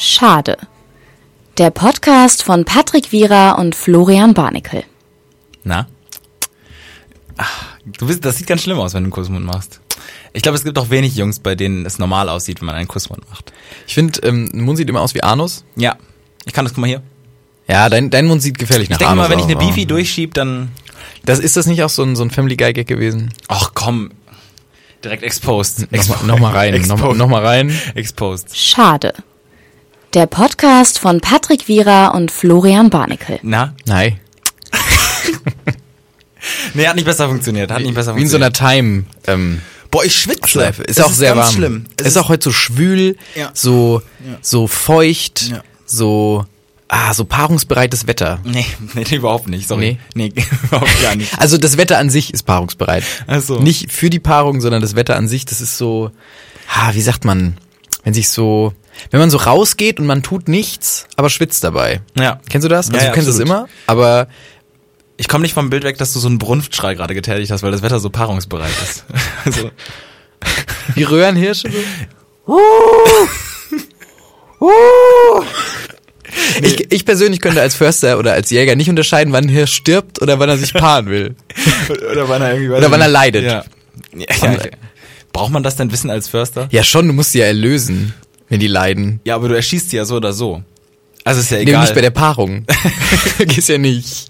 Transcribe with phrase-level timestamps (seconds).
[0.00, 0.56] Schade.
[1.58, 4.84] Der Podcast von Patrick Wierer und Florian Barnikel.
[5.64, 5.88] Na?
[7.36, 9.80] Ach, du bist, das sieht ganz schlimm aus, wenn du einen Kussmund machst.
[10.32, 12.86] Ich glaube, es gibt auch wenig Jungs, bei denen es normal aussieht, wenn man einen
[12.86, 13.52] Kussmund macht.
[13.88, 15.64] Ich finde, ähm, ein Mund sieht immer aus wie Anus.
[15.74, 15.96] Ja.
[16.46, 17.02] Ich kann das, guck mal hier.
[17.66, 19.58] Ja, dein, dein Mund sieht gefährlich Ich nach denke Anus mal, wenn ich aus, eine
[19.58, 20.70] Beefy durchschieb, dann.
[21.24, 23.32] Das ist das nicht auch so ein, so ein Family Guy Gag gewesen?
[23.48, 24.12] Ach komm.
[25.02, 25.90] Direkt exposed.
[25.90, 27.18] Nochmal noch mal rein, nochmal Exposed.
[27.18, 27.80] noch mal rein.
[27.96, 28.56] Exposed.
[28.56, 29.12] Schade.
[30.14, 33.38] Der Podcast von Patrick Wierer und Florian Barnikel.
[33.42, 33.74] Na?
[33.86, 34.18] Nein.
[36.72, 37.70] Nee, hat nicht besser funktioniert.
[37.70, 38.60] Hat nicht besser Wie in so funktioniert.
[38.62, 40.48] einer Time, ähm, Boah, ich schwitze.
[40.48, 40.82] Schleife.
[40.84, 41.54] Ist Es auch sehr ganz warm.
[41.54, 41.84] schlimm.
[41.98, 43.50] Es ist auch heute so schwül, Ja.
[43.54, 44.02] so,
[44.40, 45.62] so feucht, Ja.
[45.84, 46.46] so,
[46.88, 48.38] ah, so paarungsbereites Wetter.
[48.44, 48.64] Nee,
[48.94, 49.66] nee, überhaupt nicht.
[49.68, 49.98] Sorry.
[50.14, 50.32] Nee,
[50.68, 51.38] überhaupt gar nicht.
[51.38, 53.02] Also das Wetter an sich ist paarungsbereit.
[53.26, 53.58] Ach so.
[53.58, 56.12] Nicht für die Paarung, sondern das Wetter an sich, das ist so,
[56.74, 57.56] ah, wie sagt man,
[58.04, 58.72] wenn sich so,
[59.10, 62.00] wenn man so rausgeht und man tut nichts, aber schwitzt dabei.
[62.16, 62.40] Ja.
[62.50, 62.88] Kennst du das?
[62.88, 64.28] Ja, Also ja, du kennst es immer, aber
[65.16, 67.72] Ich komme nicht vom Bild weg, dass du so einen Brunftschrei gerade getätigt hast, weil
[67.72, 69.04] das Wetter so paarungsbereit ist.
[69.44, 69.70] Also,
[70.94, 71.68] wie Röhrenhirsche
[72.46, 72.58] so.
[76.62, 80.20] Ich, ich persönlich könnte als Förster oder als Jäger nicht unterscheiden, wann ein Hirsch stirbt
[80.20, 81.34] oder wann er sich paaren will.
[82.10, 83.44] oder wann er irgendwie Oder wann er leidet.
[83.44, 83.64] Ja.
[84.14, 84.58] ja, ja, ja.
[85.32, 86.68] Braucht man das denn wissen als Förster?
[86.70, 88.12] Ja schon, du musst sie ja erlösen,
[88.48, 89.20] wenn die leiden.
[89.24, 90.62] Ja, aber du erschießt sie ja so oder so.
[91.24, 91.82] Also ist ja Nee, egal.
[91.82, 92.64] nicht bei der Paarung.
[93.38, 94.28] Gehst ja nicht.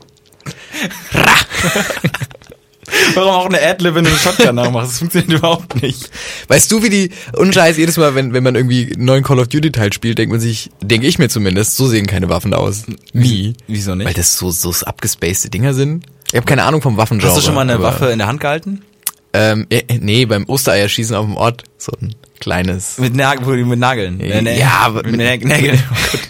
[3.14, 4.92] Warum auch eine Adlib, wenn du eine Shotgun nachmachst?
[4.92, 6.10] Das funktioniert überhaupt nicht.
[6.48, 9.48] Weißt du, wie die, unscheiß, jedes Mal, wenn, wenn man irgendwie einen neuen Call of
[9.48, 12.84] Duty Teil spielt, denkt man sich, denke ich mir zumindest, so sehen keine Waffen aus.
[13.12, 13.54] Nie.
[13.66, 14.06] Wieso nicht?
[14.06, 16.06] Weil das so, so abgespacede Dinger sind.
[16.28, 17.28] Ich habe keine Ahnung vom Waffengenre.
[17.28, 18.82] Hast du schon mal eine Waffe in der Hand gehalten?
[19.34, 22.98] Ähm, äh, nee, beim Ostereierschießen auf dem Ort, so ein kleines.
[22.98, 24.20] Mit, die mit Nageln.
[24.20, 25.82] Ja, ja, aber mit, Nä- Nägeln.
[26.12, 26.20] Gott.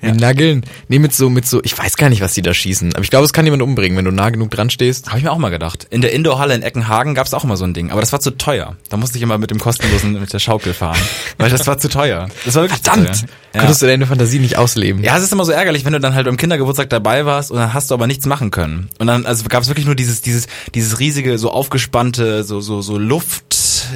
[0.00, 0.64] Mit Nageln?
[0.88, 2.94] Nee, mit so, mit so, ich weiß gar nicht, was die da schießen.
[2.94, 5.08] Aber ich glaube, es kann jemand umbringen, wenn du nah genug dran stehst.
[5.08, 5.86] Habe ich mir auch mal gedacht.
[5.90, 8.30] In der Indoorhalle in Eckenhagen gab's auch mal so ein Ding, aber das war zu
[8.30, 8.76] teuer.
[8.90, 10.98] Da musste ich immer mit dem kostenlosen, mit der Schaukel fahren.
[11.38, 12.28] Weil das war zu teuer.
[12.44, 13.16] Das war wirklich Verdammt!
[13.16, 13.34] zu teuer.
[13.54, 13.60] Ja.
[13.60, 15.02] Konntest du deine Fantasie nicht ausleben?
[15.02, 17.56] Ja, es ist immer so ärgerlich, wenn du dann halt beim Kindergeburtstag dabei warst und
[17.56, 18.90] dann hast du aber nichts machen können.
[18.98, 22.82] Und dann, also gab es wirklich nur dieses, dieses, dieses riesige, so aufgespannte, so, so,
[22.82, 23.47] so Luft,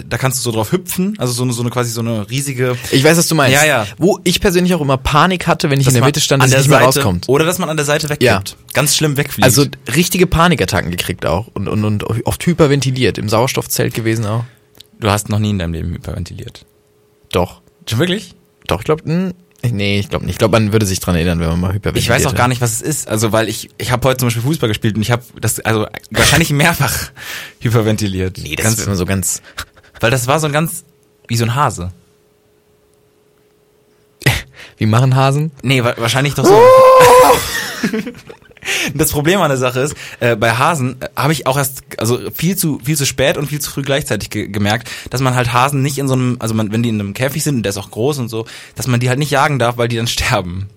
[0.09, 2.77] da kannst du so drauf hüpfen, also so eine, so eine quasi so eine riesige,
[2.91, 3.55] Ich weiß, was du meinst.
[3.55, 3.87] Ja, ja.
[3.99, 6.61] Wo ich persönlich auch immer Panik hatte, wenn ich in der Mitte stand, an dass
[6.61, 7.29] ich nicht mehr Seite, rauskommt.
[7.29, 8.23] Oder dass man an der Seite wegkippt.
[8.23, 8.43] Ja.
[8.73, 9.45] Ganz schlimm wegfliegt.
[9.45, 13.19] Also richtige Panikattacken gekriegt auch und, und, und oft hyperventiliert.
[13.19, 14.45] Im Sauerstoffzelt gewesen auch.
[15.01, 16.65] du hast noch nie in deinem Leben hyperventiliert.
[17.33, 17.61] Doch.
[17.89, 18.35] Schon wirklich?
[18.67, 19.35] Doch, ich glaube,
[19.71, 20.35] nee, ich glaube nicht.
[20.35, 22.49] Ich glaube, man würde sich dran erinnern, wenn man mal hyperventiliert Ich weiß auch gar
[22.49, 23.09] nicht, was es ist.
[23.09, 25.87] Also, weil ich, ich habe heute zum Beispiel Fußball gespielt und ich habe das, also
[26.11, 27.11] wahrscheinlich mehrfach
[27.61, 28.39] hyperventiliert.
[28.39, 29.43] Nee, das ganz, ist immer so ganz.
[30.03, 30.85] Weil das war so ein ganz,
[31.29, 31.93] wie so ein Hase.
[34.77, 35.53] Wie machen Hasen?
[35.63, 36.61] Nee, wa wahrscheinlich doch so.
[38.95, 42.21] Das Problem an der Sache ist, äh, bei Hasen äh, habe ich auch erst, also
[42.33, 45.53] viel zu viel zu spät und viel zu früh gleichzeitig ge gemerkt, dass man halt
[45.53, 47.71] Hasen nicht in so einem, also man, wenn die in einem Käfig sind und der
[47.71, 48.47] ist auch groß und so,
[48.77, 50.69] dass man die halt nicht jagen darf, weil die dann sterben.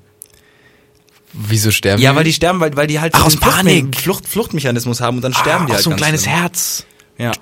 [1.31, 3.95] Wieso sterben Ja, weil die sterben, weil, weil die halt Ach, so aus Panik.
[3.99, 6.35] Flucht, Fluchtmechanismus haben und dann sterben die ah, halt so ein kleines schlimm.
[6.35, 6.85] Herz.
[7.19, 7.33] Ja.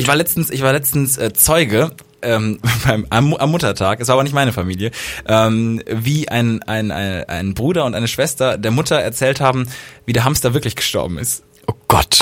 [0.00, 1.90] Ich war letztens, ich war letztens äh, Zeuge
[2.22, 4.92] ähm, beim, am, am Muttertag, es war aber nicht meine Familie,
[5.28, 9.68] ähm, wie ein, ein, ein, ein Bruder und eine Schwester der Mutter erzählt haben,
[10.06, 11.42] wie der Hamster wirklich gestorben ist.
[11.66, 12.20] Oh Gott.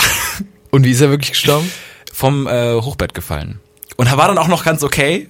[0.71, 1.71] Und wie ist er wirklich gestorben?
[2.13, 3.61] Vom äh, Hochbett gefallen.
[3.97, 5.29] Und er war dann auch noch ganz okay,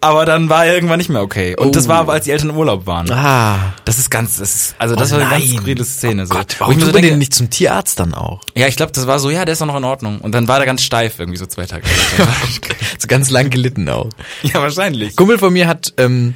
[0.00, 1.56] aber dann war er irgendwann nicht mehr okay.
[1.56, 1.88] Und das Oh.
[1.88, 3.10] war, als die Eltern im Urlaub waren.
[3.10, 3.74] Ah.
[3.84, 6.26] Das ist ganz, das ist, also das Oh war eine ganz skurrile Szene.
[6.26, 6.34] So.
[6.34, 8.42] Gott, warum tut so man den nicht zum Tierarzt dann auch?
[8.54, 10.20] Ja, ich glaube, das war so, ja, der ist doch noch in Ordnung.
[10.20, 11.84] Und dann war der ganz steif irgendwie so zwei Tage.
[12.98, 14.08] So ganz lang gelitten auch.
[14.42, 15.16] ja, wahrscheinlich.
[15.16, 16.34] Kumpel von mir hat ähm,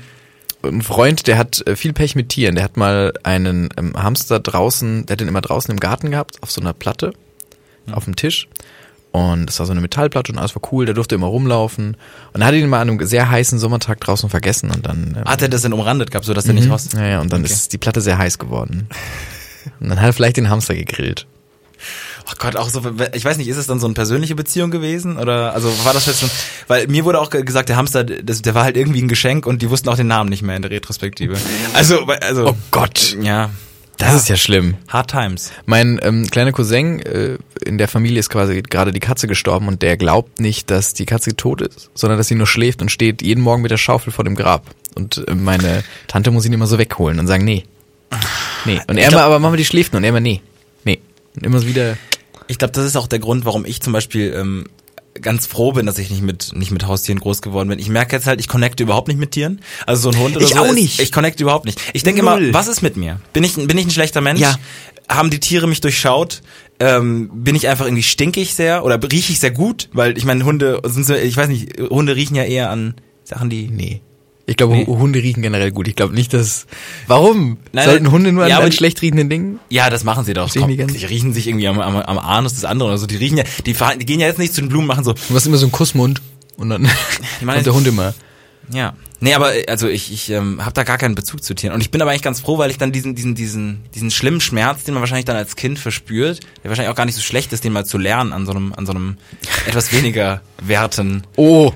[0.63, 2.55] ein Freund, der hat äh, viel Pech mit Tieren.
[2.55, 6.37] Der hat mal einen ähm, Hamster draußen, der hat den immer draußen im Garten gehabt,
[6.43, 7.13] auf so einer Platte,
[7.93, 8.49] auf dem Tisch.
[9.13, 11.95] Und das war so eine Metallplatte und alles war cool, der durfte immer rumlaufen.
[12.33, 15.17] Und dann hat ihn mal an einem sehr heißen Sommertag draußen vergessen und dann.
[15.19, 16.89] Ähm, Hat er das denn umrandet gehabt, so dass er nicht raus?
[16.95, 17.53] ja, ja, und dann Okay.
[17.53, 18.89] ist die Platte sehr heiß geworden.
[19.81, 21.27] Und dann hat er vielleicht den Hamster gegrillt.
[22.29, 22.83] Ach Gott, auch so,
[23.15, 26.07] ich weiß nicht, ist es dann so eine persönliche Beziehung gewesen oder also war das
[26.07, 26.31] jetzt schon,
[26.69, 29.47] weil mir wurde auch ge- gesagt, der Hamster, das, der war halt irgendwie ein Geschenk
[29.47, 31.37] und die wussten auch den Namen nicht mehr in der Retrospektive.
[31.75, 33.17] Also, also, Oh Gott.
[33.21, 33.51] ja,
[34.01, 34.77] Das ist ja schlimm.
[34.89, 35.53] hard times.
[35.67, 39.83] Mein ähm, kleiner Cousin, äh, in der Familie ist quasi gerade die Katze gestorben und
[39.83, 43.23] der glaubt nicht, dass die Katze tot ist, sondern dass sie nur schläft und steht
[43.23, 44.67] jeden Morgen mit der Schaufel vor dem Grab.
[44.95, 47.65] Und äh, meine Tante muss ihn immer so wegholen und sagen, nee.
[48.65, 48.81] Nee.
[48.89, 50.41] Und er immer, aber machen wir die schläft nur und er immer, nee.
[50.85, 51.01] Nee.
[51.37, 51.97] Und immer so wieder.
[52.49, 54.67] Ich glaube, das ist auch der Grund, warum ich zum Beispiel ähm,
[55.21, 57.79] ganz froh bin, dass ich nicht mit nicht mit Haustieren groß geworden bin.
[57.79, 59.61] Ich merke jetzt halt, ich connecte überhaupt nicht mit Tieren.
[59.87, 60.61] Also so ein Hund oder Ich so.
[60.61, 61.01] auch ist- nicht.
[61.01, 61.81] Ich connecte überhaupt nicht.
[61.93, 63.21] Ich denke immer, was ist mit mir?
[63.33, 64.41] Bin ich bin ich ein schlechter Mensch?
[64.41, 64.55] Ja.
[65.09, 66.43] Haben die Tiere mich durchschaut?
[66.79, 69.89] Ähm, bin ich einfach irgendwie stinkig sehr oder rieche ich sehr gut?
[69.93, 73.51] Weil ich meine, Hunde sind so, ich weiß nicht, Hunde riechen ja eher an Sachen,
[73.51, 74.01] die Nee.
[74.51, 74.85] Ich glaube, Nee.
[74.87, 75.87] Hu- Hunde riechen generell gut.
[75.87, 76.67] Ich glaube nicht, dass.
[77.07, 77.59] Warum?
[77.73, 78.11] Nein, Sollten.
[78.11, 79.61] Hunde nur an, Ja, an die- schlecht riechenden Dingen?
[79.69, 80.53] Ja, das machen sie doch.
[80.53, 80.93] Komm, die ganz.
[80.93, 83.07] riechen sich irgendwie am, am, am Anus des anderen oder so.
[83.07, 85.35] Die riechen ja, die, die gehen ja jetzt nicht zu den Blumen, machen so, Du
[85.37, 86.21] hast immer so einen Kussmund
[86.57, 86.83] und dann
[87.47, 88.13] kommt der Hund immer.
[88.73, 88.95] ja.
[89.21, 91.75] Nee, aber äh, also ich, ich ähm, habe da gar keinen Bezug zu Tieren.
[91.75, 94.41] Und ich bin aber eigentlich ganz froh, weil ich dann diesen, diesen, diesen, diesen schlimmen
[94.41, 97.53] Schmerz, den man wahrscheinlich dann als Kind verspürt, der wahrscheinlich auch gar nicht so schlecht
[97.53, 99.19] ist, den mal zu lernen an so einem, an so einem
[99.67, 101.73] etwas weniger werten Oh.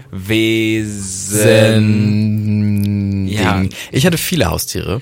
[1.94, 3.29] Wesen.
[3.29, 3.62] Ja.
[3.93, 5.00] Ich hatte viele Haustiere.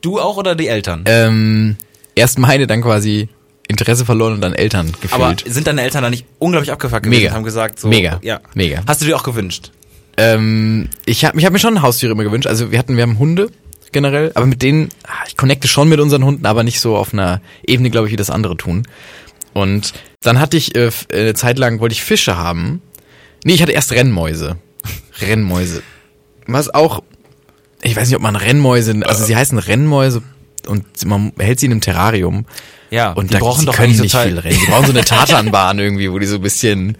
[0.00, 1.04] Du auch oder die Eltern?
[1.06, 1.76] Ähm,
[2.14, 3.28] erst meine, dann quasi
[3.68, 5.52] Interesse verloren und dann Eltern aber gefühlt.
[5.52, 7.30] sind deine Eltern da nicht unglaublich abgefuckt gewesen Mega.
[7.30, 8.20] und haben gesagt so, Mega.
[8.22, 8.40] ja.
[8.54, 8.82] Mega.
[8.86, 9.72] Hast du dir auch gewünscht?
[10.16, 12.46] Ähm, ich habe ich hab mir schon Haustiere immer gewünscht.
[12.46, 13.50] Also wir hatten, wir haben Hunde
[13.92, 17.12] generell, aber mit denen, ah, ich connecte schon mit unseren Hunden, aber nicht so auf
[17.12, 18.86] einer Ebene, glaube ich, wie das andere tun.
[19.52, 22.82] Und dann hatte ich äh, äh, eine Zeit lang wollte ich Fische haben.
[23.44, 24.56] Nee, ich hatte erst Rennmäuse.
[25.20, 25.82] Rennmäuse.
[26.46, 27.02] Was auch,
[27.82, 30.22] ich weiß nicht, ob man Rennmäuse, also sie heißen Rennmäuse
[30.66, 32.46] und man hält sie in einem Terrarium.
[32.90, 34.58] Ja, Und die da, brauchen sie doch können nicht viel rennen.
[34.60, 36.96] Die brauchen so eine Tatanbahn irgendwie, wo die so ein bisschen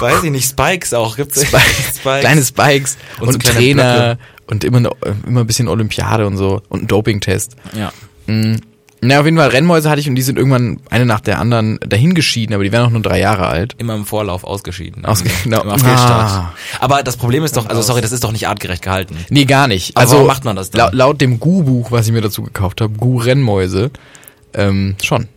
[0.00, 1.16] Weiß ich nicht, Spikes auch.
[1.16, 4.90] Gibt's Spikes, kleine Spikes Und und, so Trainer und immer,
[5.26, 7.56] immer ein bisschen Olympiade und so und ein Dopingtest.
[7.76, 7.92] Ja.
[9.06, 11.78] Na, auf jeden Fall Rennmäuse hatte ich und die sind irgendwann eine nach der anderen
[11.80, 13.74] dahin geschieden, aber die wären auch nur drei Jahre alt.
[13.76, 15.04] Immer im Vorlauf ausgeschieden.
[15.04, 15.60] Ausge- genau.
[15.62, 15.68] Im.
[15.84, 16.54] Ah.
[16.80, 19.16] Aber das Problem ist doch, also sorry, das ist doch nicht artgerecht gehalten.
[19.28, 19.94] Nee, gar nicht.
[19.94, 20.78] Aber also warum macht man das dann?
[20.80, 23.90] Laut, laut dem Gu-Buch, was ich mir dazu gekauft habe, Gu-Rennmäuse,
[24.54, 25.28] ähm, schon.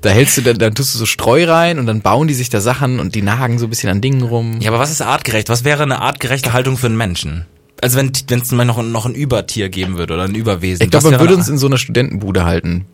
[0.00, 2.50] Da hältst du, dann, dann tust du so Streu rein und dann bauen die sich
[2.50, 4.60] da Sachen und die nagen so ein bisschen an Dingen rum.
[4.60, 5.48] Ja, aber was ist artgerecht?
[5.48, 7.46] Was wäre eine artgerechte Haltung für einen Menschen?
[7.80, 10.84] Also wenn wenn es mal noch, noch ein Übertier geben würde oder ein Überwesen.
[10.84, 12.86] Ich glaube, man würde uns in so einer Studentenbude halten.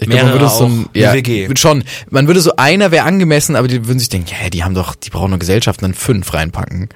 [0.00, 1.48] Ich glaube, man würde uns so ein, ja, WG.
[1.56, 1.84] schon.
[2.08, 4.94] Man würde so einer wäre angemessen, aber die würden sich denken, ja, die haben doch,
[4.94, 6.88] die brauchen eine Gesellschaft, und dann fünf reinpacken.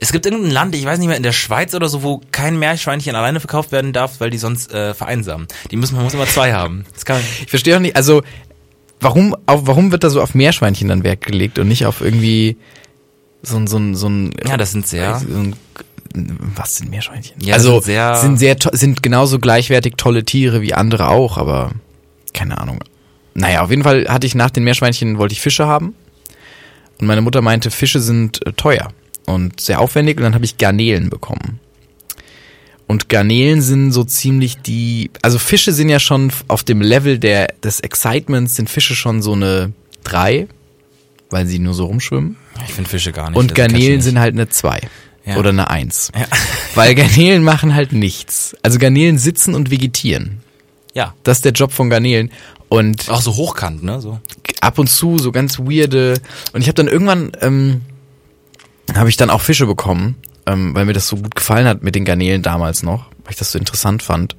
[0.00, 2.58] Es gibt irgendein Land, ich weiß nicht mehr, in der Schweiz oder so, wo kein
[2.58, 5.46] Meerschweinchen alleine verkauft werden darf, weil die sonst äh, vereinsamen.
[5.70, 6.84] Die müssen, man muss immer zwei haben.
[6.92, 8.22] Das kann, Ich verstehe auch nicht, also
[9.00, 12.56] warum, auf, warum wird da so auf Meerschweinchen dann Wert gelegt und nicht auf irgendwie
[13.42, 15.18] so ein, so ein, so ein, ja, das sind sehr.
[15.18, 15.56] so ein
[16.12, 17.36] was sind Meerschweinchen?
[17.40, 21.70] Ja, also sind sehr- sind sehr sind genauso gleichwertig tolle Tiere wie andere auch, aber
[22.34, 22.80] keine Ahnung.
[23.34, 25.94] Naja, auf jeden Fall hatte ich nach den Meerschweinchen wollte ich Fische haben
[27.00, 28.88] und meine Mutter meinte, Fische sind äh, teuer
[29.26, 31.60] und sehr aufwendig und dann habe ich Garnelen bekommen.
[32.90, 37.54] Und Garnelen sind so ziemlich die, also Fische sind ja schon auf dem Level der
[37.62, 39.72] des Excitements sind Fische schon so eine
[40.02, 40.48] drei,
[41.30, 42.34] weil sie nur so rumschwimmen.
[42.66, 43.38] Ich finde Fische gar nicht.
[43.38, 44.80] Und also Garnelen sind halt eine 2
[45.24, 45.36] Ja.
[45.36, 46.10] oder eine 1.
[46.18, 46.26] Ja.
[46.74, 48.56] Weil Garnelen machen halt nichts.
[48.62, 50.40] Also Garnelen sitzen und vegetieren.
[50.92, 51.14] Ja.
[51.22, 52.32] Das ist der Job von Garnelen.
[52.68, 54.00] Und Auch so hochkant, ne?
[54.00, 54.18] So.
[54.60, 56.14] ab und zu so ganz weirde.
[56.52, 57.82] Und ich habe dann irgendwann, ähm,
[58.96, 60.16] habe ich dann auch Fische bekommen,
[60.50, 63.36] ähm, weil mir das so gut gefallen hat mit den Garnelen damals noch, weil ich
[63.36, 64.36] das so interessant fand.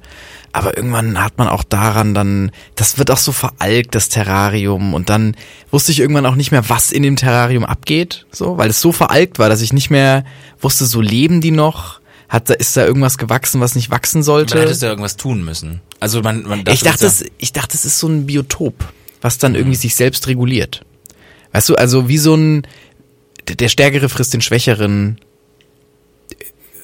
[0.52, 4.92] Aber irgendwann hat man auch daran dann, das wird auch so veralkt, das Terrarium.
[4.92, 5.34] Und dann
[5.70, 8.92] wusste ich irgendwann auch nicht mehr, was in dem Terrarium abgeht, so, weil es so
[8.92, 10.24] veralkt war, dass ich nicht mehr
[10.60, 12.00] wusste, so leben die noch?
[12.28, 14.58] Hat da, ist da irgendwas gewachsen, was nicht wachsen sollte?
[14.60, 15.80] hättest du ja irgendwas tun müssen.
[16.00, 18.74] Also man, man ich dachte, es ich dachte, es ist so ein Biotop,
[19.20, 20.82] was dann irgendwie sich selbst reguliert.
[21.52, 22.66] Weißt du, also wie so ein,
[23.48, 25.18] der Stärkere frisst den Schwächeren,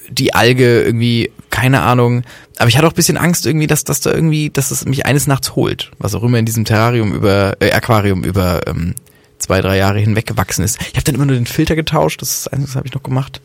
[0.09, 2.23] die Alge irgendwie, keine Ahnung.
[2.57, 5.05] Aber ich hatte auch ein bisschen Angst irgendwie, dass das da irgendwie, dass es mich
[5.05, 8.95] eines Nachts holt, was auch immer in diesem Terrarium über, äh, Aquarium über ähm,
[9.37, 10.79] zwei, drei Jahre hinweg gewachsen ist.
[10.81, 12.93] Ich habe dann immer nur den Filter getauscht, das ist das Einzige, das habe ich
[12.93, 13.41] noch gemacht.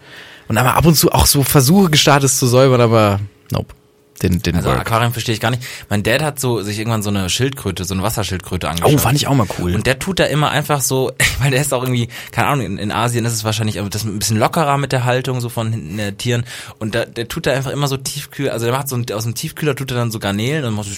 [0.49, 3.75] Und aber ab und zu auch so Versuche gestartet, es zu säubern, aber nope.
[4.23, 4.81] Didn't, didn't Also work.
[4.81, 5.63] Aquarium verstehe ich gar nicht.
[5.89, 8.93] Mein Dad hat so sich irgendwann so eine Schildkröte, so eine Wasserschildkröte angeschaut.
[8.95, 9.75] Oh, fand ich auch mal cool.
[9.75, 12.79] Und der tut da immer einfach so, weil der ist auch irgendwie, keine Ahnung, in,
[12.79, 15.97] in Asien ist es wahrscheinlich das ein bisschen lockerer mit der Haltung so von hinten
[15.97, 16.45] der Tieren.
[16.79, 19.25] Und da, der tut da einfach immer so Tiefkühl, also der macht so ein, aus
[19.25, 20.95] dem Tiefkühler tut er dann so Garnelen und macht so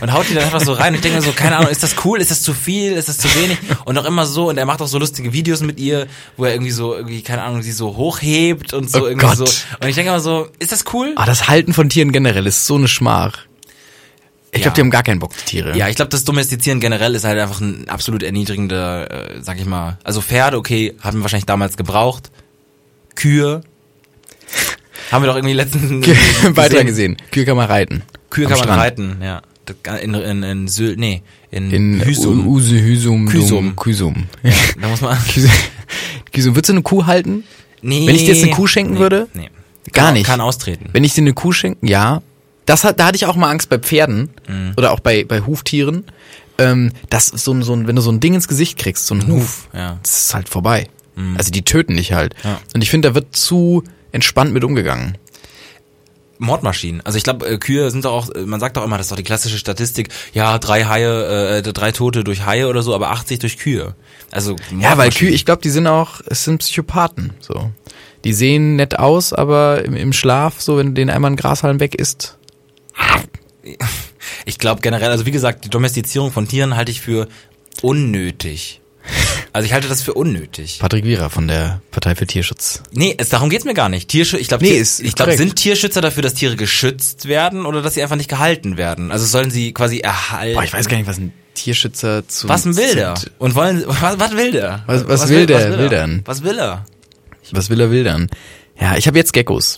[0.00, 0.88] und haut die dann einfach so rein.
[0.88, 3.08] Und ich denke mir so, keine Ahnung, ist das cool, ist das zu viel, ist
[3.08, 3.58] das zu wenig?
[3.84, 6.52] Und auch immer so, und er macht auch so lustige Videos mit ihr, wo er
[6.52, 9.36] irgendwie so, irgendwie, keine Ahnung, sie so hochhebt und so Oh irgendwie Gott.
[9.38, 9.44] so.
[9.44, 11.12] Und ich denke immer so, ist das cool?
[11.16, 13.38] Ah, das Halten von Tieren generell ist so eine Schmach.
[14.54, 14.64] Ich Ja.
[14.64, 15.76] glaube, die haben gar keinen Bock, die Tiere.
[15.78, 19.64] Ja, ich glaube, das Domestizieren generell ist halt einfach ein absolut erniedrigender, äh, sag ich
[19.64, 19.96] mal.
[20.04, 22.30] Also Pferde, okay, haben wir wahrscheinlich damals gebraucht.
[23.14, 23.62] Kühe.
[25.10, 26.04] Haben wir doch irgendwie letzten
[26.56, 27.16] Weiter gesehen.
[27.30, 28.02] Kühe kann man reiten.
[28.30, 28.80] Kühe Am kann man Strand.
[28.82, 29.42] reiten, ja.
[30.02, 32.46] In, in, in Sylt, nee, in, In Hüsum.
[32.46, 33.76] Use, Hüsum, Küsum.
[33.76, 34.26] Küsum.
[34.80, 35.16] Da muss man.
[36.32, 36.54] Küsum.
[36.54, 37.44] Würdest du eine Kuh halten?
[37.82, 38.06] Nee.
[38.06, 39.28] Wenn ich dir jetzt eine Kuh schenken nee, würde?
[39.34, 39.50] Nee.
[39.92, 40.26] Gar Kann- nicht.
[40.26, 40.88] Kann austreten.
[40.92, 42.22] Wenn ich dir eine Kuh schenke, ja.
[42.66, 44.72] Das hat, da hatte ich auch mal Angst bei Pferden Mhm.
[44.76, 46.04] oder auch bei, bei Huftieren.
[46.58, 49.14] Ähm, das so ein, so ein, wenn du so ein Ding ins Gesicht kriegst, so
[49.14, 49.98] ein Huf, ja.
[50.02, 50.88] das ist halt vorbei.
[51.36, 52.34] Also die töten dich halt.
[52.42, 52.58] Ja.
[52.74, 55.18] Und ich finde, da wird zu entspannt mit umgegangen.
[56.42, 57.00] Mordmaschinen.
[57.02, 59.12] Also ich glaube, äh, Kühe sind doch auch, äh, man sagt doch immer, das ist
[59.12, 63.10] doch die klassische Statistik, ja, drei Haie, äh, drei Tote durch Haie oder so, aber
[63.10, 63.94] 80 durch Kühe.
[64.30, 65.10] Also Ja, weil.
[65.10, 67.32] Kühe, ich glaube, die sind auch, es sind Psychopathen.
[67.40, 67.70] So,
[68.24, 71.94] die sehen nett aus, aber im, im Schlaf, so wenn den einmal ein Grashalm weg
[71.94, 72.36] ist,
[74.44, 77.28] Ich glaube generell, also wie gesagt, die Domestizierung von Tieren halte ich für
[77.80, 78.80] unnötig.
[79.54, 80.78] Also ich halte das für unnötig.
[80.80, 82.82] Patrick Wierer von der Partei für Tierschutz.
[82.92, 84.08] Nee, es, darum geht's mir gar nicht.
[84.08, 87.82] Tierschutz, ich glaube, Nee, Tier, ich glaube, sind Tierschützer dafür, dass Tiere geschützt werden oder
[87.82, 89.10] dass sie einfach nicht gehalten werden?
[89.12, 90.54] Also sollen sie quasi erhalten?
[90.54, 93.14] Boah, ich weiß gar nicht, was ein Tierschützer zu was will der?
[93.16, 94.84] zu- Und wollen, was, was will der?
[94.86, 95.70] Was- was will der?
[95.70, 96.20] was Will er?
[96.24, 96.84] Was will er?
[97.50, 98.30] Was will er wildern?
[98.80, 99.76] Ja, ich habe jetzt Geckos.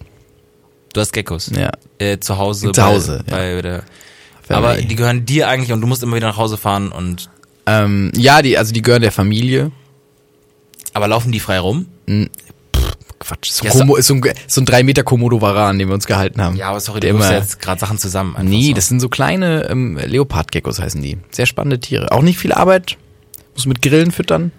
[0.93, 1.51] Du hast Geckos.
[1.53, 1.73] Ja.
[1.99, 2.71] Äh, zu Hause.
[2.71, 3.83] Zu Hause, bei, bei der,
[4.49, 7.29] aber die gehören dir eigentlich und du musst immer wieder nach Hause fahren und,
[7.67, 9.71] Ähm, ja, die, also die gehören der Familie.
[10.93, 11.87] aber laufen die frei rum?
[13.19, 16.07] Quatsch, so, Ja, ein Komo, so ein, so ein drei Meter Komodo-Varan, den wir uns
[16.07, 16.57] gehalten haben.
[16.57, 18.37] Ja, aber sorry, du immer- jetzt gerade Sachen zusammen.
[18.43, 18.75] Nee, so.
[18.75, 21.17] das sind so kleine ähm, Leopardgeckos heißen die.
[21.31, 22.13] Sehr spannende Tiere.
[22.13, 22.99] Auch nicht viel Arbeit.
[23.55, 24.53] Muss mit Grillen füttern.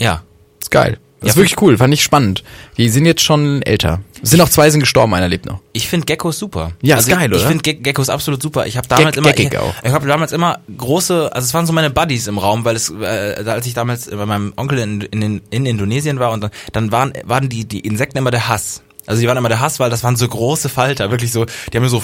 [0.00, 0.22] Ja.
[0.60, 0.98] Ist geil.
[1.20, 2.42] Das Ja, ist wirklich cool, fand ich spannend.
[2.78, 4.00] Die sind jetzt schon älter.
[4.22, 5.60] Es sind auch zwei sind gestorben, einer lebt noch.
[5.74, 6.72] Ich finde Geckos super.
[6.80, 7.48] Ja, ist also geil, ich, Ich oder?
[7.50, 8.66] finde Ge Geckos absolut super.
[8.66, 9.74] Ich habe damals Geck- immer, ich, geckig auch.
[9.84, 12.90] ich habe damals immer große, also es waren so meine Buddies im Raum, weil es,
[12.90, 16.90] äh, als ich damals bei meinem Onkel in, in, in Indonesien war und dann, dann
[16.92, 18.82] waren, waren die, die Insekten immer der Hass.
[19.06, 21.76] Also die waren immer der Hass, weil das waren so große Falter, wirklich so, die
[21.76, 22.02] haben mir so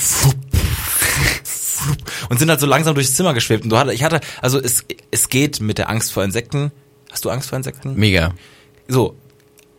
[2.28, 3.64] und sind halt so langsam durchs Zimmer geschwebt.
[3.64, 6.72] Und du hatte, ich hatte, also es, es geht mit der Angst vor Insekten.
[7.10, 7.94] Hast du Angst vor Insekten?
[7.94, 8.34] Mega.
[8.88, 9.14] So.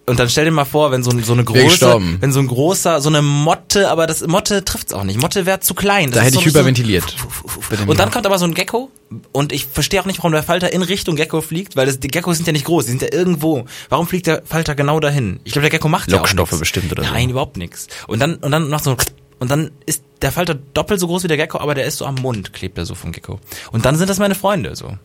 [0.09, 3.01] Und dann stell dir mal vor, wenn so, so eine große, wenn so ein großer,
[3.01, 5.19] so eine Motte, aber das Motte trifft's auch nicht.
[5.19, 6.11] Motte wäre zu klein.
[6.11, 7.03] Das Da ist hätte so, ich hyperventiliert.
[7.13, 8.89] So, und dann kommt aber so ein Gecko
[9.33, 12.07] und ich verstehe auch nicht, warum der Falter in Richtung Gecko fliegt, weil das, die
[12.07, 13.65] Geckos sind ja nicht groß, die sind ja irgendwo.
[13.89, 15.41] Warum fliegt der Falter genau dahin?
[15.43, 16.59] Ich glaube, der Gecko macht ja Lockstoffe nichts.
[16.59, 17.11] bestimmt oder so.
[17.11, 17.87] Nein, überhaupt nichts.
[18.07, 18.95] Und dann und dann noch so
[19.39, 22.05] und dann ist der Falter doppelt so groß wie der Gecko, aber der ist so
[22.05, 23.41] am Mund, klebt er so vom Gecko.
[23.73, 24.97] Und dann sind das meine Freunde so.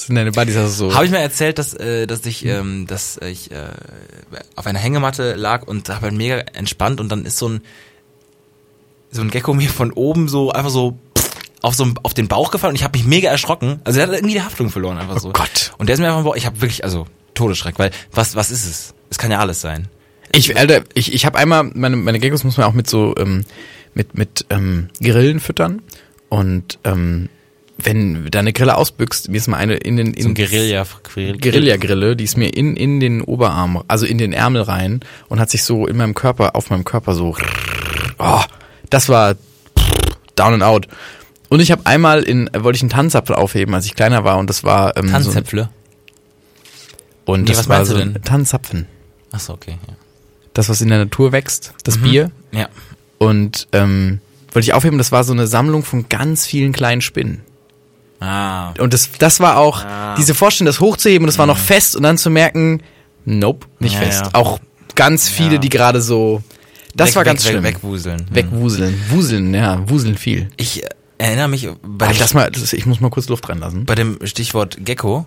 [0.00, 0.94] Das sind deine Buddies, also so.
[0.94, 3.66] Habe ich mir erzählt, dass, äh, dass ich, ähm, dass ich äh,
[4.56, 7.60] auf einer Hängematte lag und habe halt mega entspannt und dann ist so ein
[9.10, 10.98] so ein Gecko mir von oben so einfach so
[11.60, 13.82] auf so auf den Bauch gefallen und ich habe mich mega erschrocken.
[13.84, 15.28] Also er hat irgendwie die Haftung verloren einfach so.
[15.28, 15.74] Oh Gott.
[15.76, 18.94] Und der ist mir einfach, ich habe wirklich also Todesschreck, weil was was ist es?
[19.10, 19.88] Es kann ja alles sein.
[20.32, 23.44] Ich, Alter, ich, ich habe einmal, meine, meine Geckos muss man auch mit so, ähm,
[23.92, 25.82] mit, mit ähm, Grillen füttern.
[26.30, 27.28] Und ähm,
[27.84, 32.16] wenn deine Grille ausbüchst, mir ist mal eine in den in So Guerilla Guerilla Guerilla-Grille,
[32.16, 35.64] die ist mir in, in den Oberarm, also in den Ärmel rein und hat sich
[35.64, 37.36] so in meinem Körper, auf meinem Körper so,
[38.18, 38.42] oh,
[38.90, 39.36] das war
[40.36, 40.88] down and out.
[41.48, 44.48] Und ich habe einmal in, wollte ich einen Tanzapfel aufheben, als ich kleiner war und
[44.48, 45.68] das war ähm, so, Tanzzäpfle.
[47.24, 48.22] und Nee, das was war so du denn?
[48.22, 48.86] Tanzzapfen.
[49.32, 49.76] Ach so, okay.
[50.54, 52.02] Das, was in der Natur wächst, das Mhm.
[52.02, 52.30] Bier.
[52.52, 52.60] Ja.
[52.60, 52.68] ja.
[53.18, 54.20] Und ähm,
[54.52, 57.42] wollte ich aufheben, das war so eine Sammlung von ganz vielen kleinen Spinnen.
[58.20, 58.72] Ah.
[58.78, 59.84] Und das, das war auch
[60.18, 62.82] diese Vorstellung, das hochzuheben und das war noch fest und dann zu merken,
[63.24, 64.02] nope, nicht Mhm.
[64.02, 64.22] Ja, fest.
[64.26, 64.34] ja.
[64.34, 64.58] Auch
[64.94, 65.58] ganz viele, Ja.
[65.58, 66.42] die gerade so,
[66.94, 67.64] das Weg, war ganz weg, schlimm.
[67.64, 68.18] Wegwuseln.
[68.18, 68.26] Hm.
[68.34, 70.50] Wegwuseln, wuseln, ja, wuseln viel.
[70.58, 70.82] Ich
[71.18, 73.84] erinnere mich bei dem, lass mal, das, ich muss mal kurz Luft reinlassen.
[73.86, 75.24] bei dem Stichwort Gecko.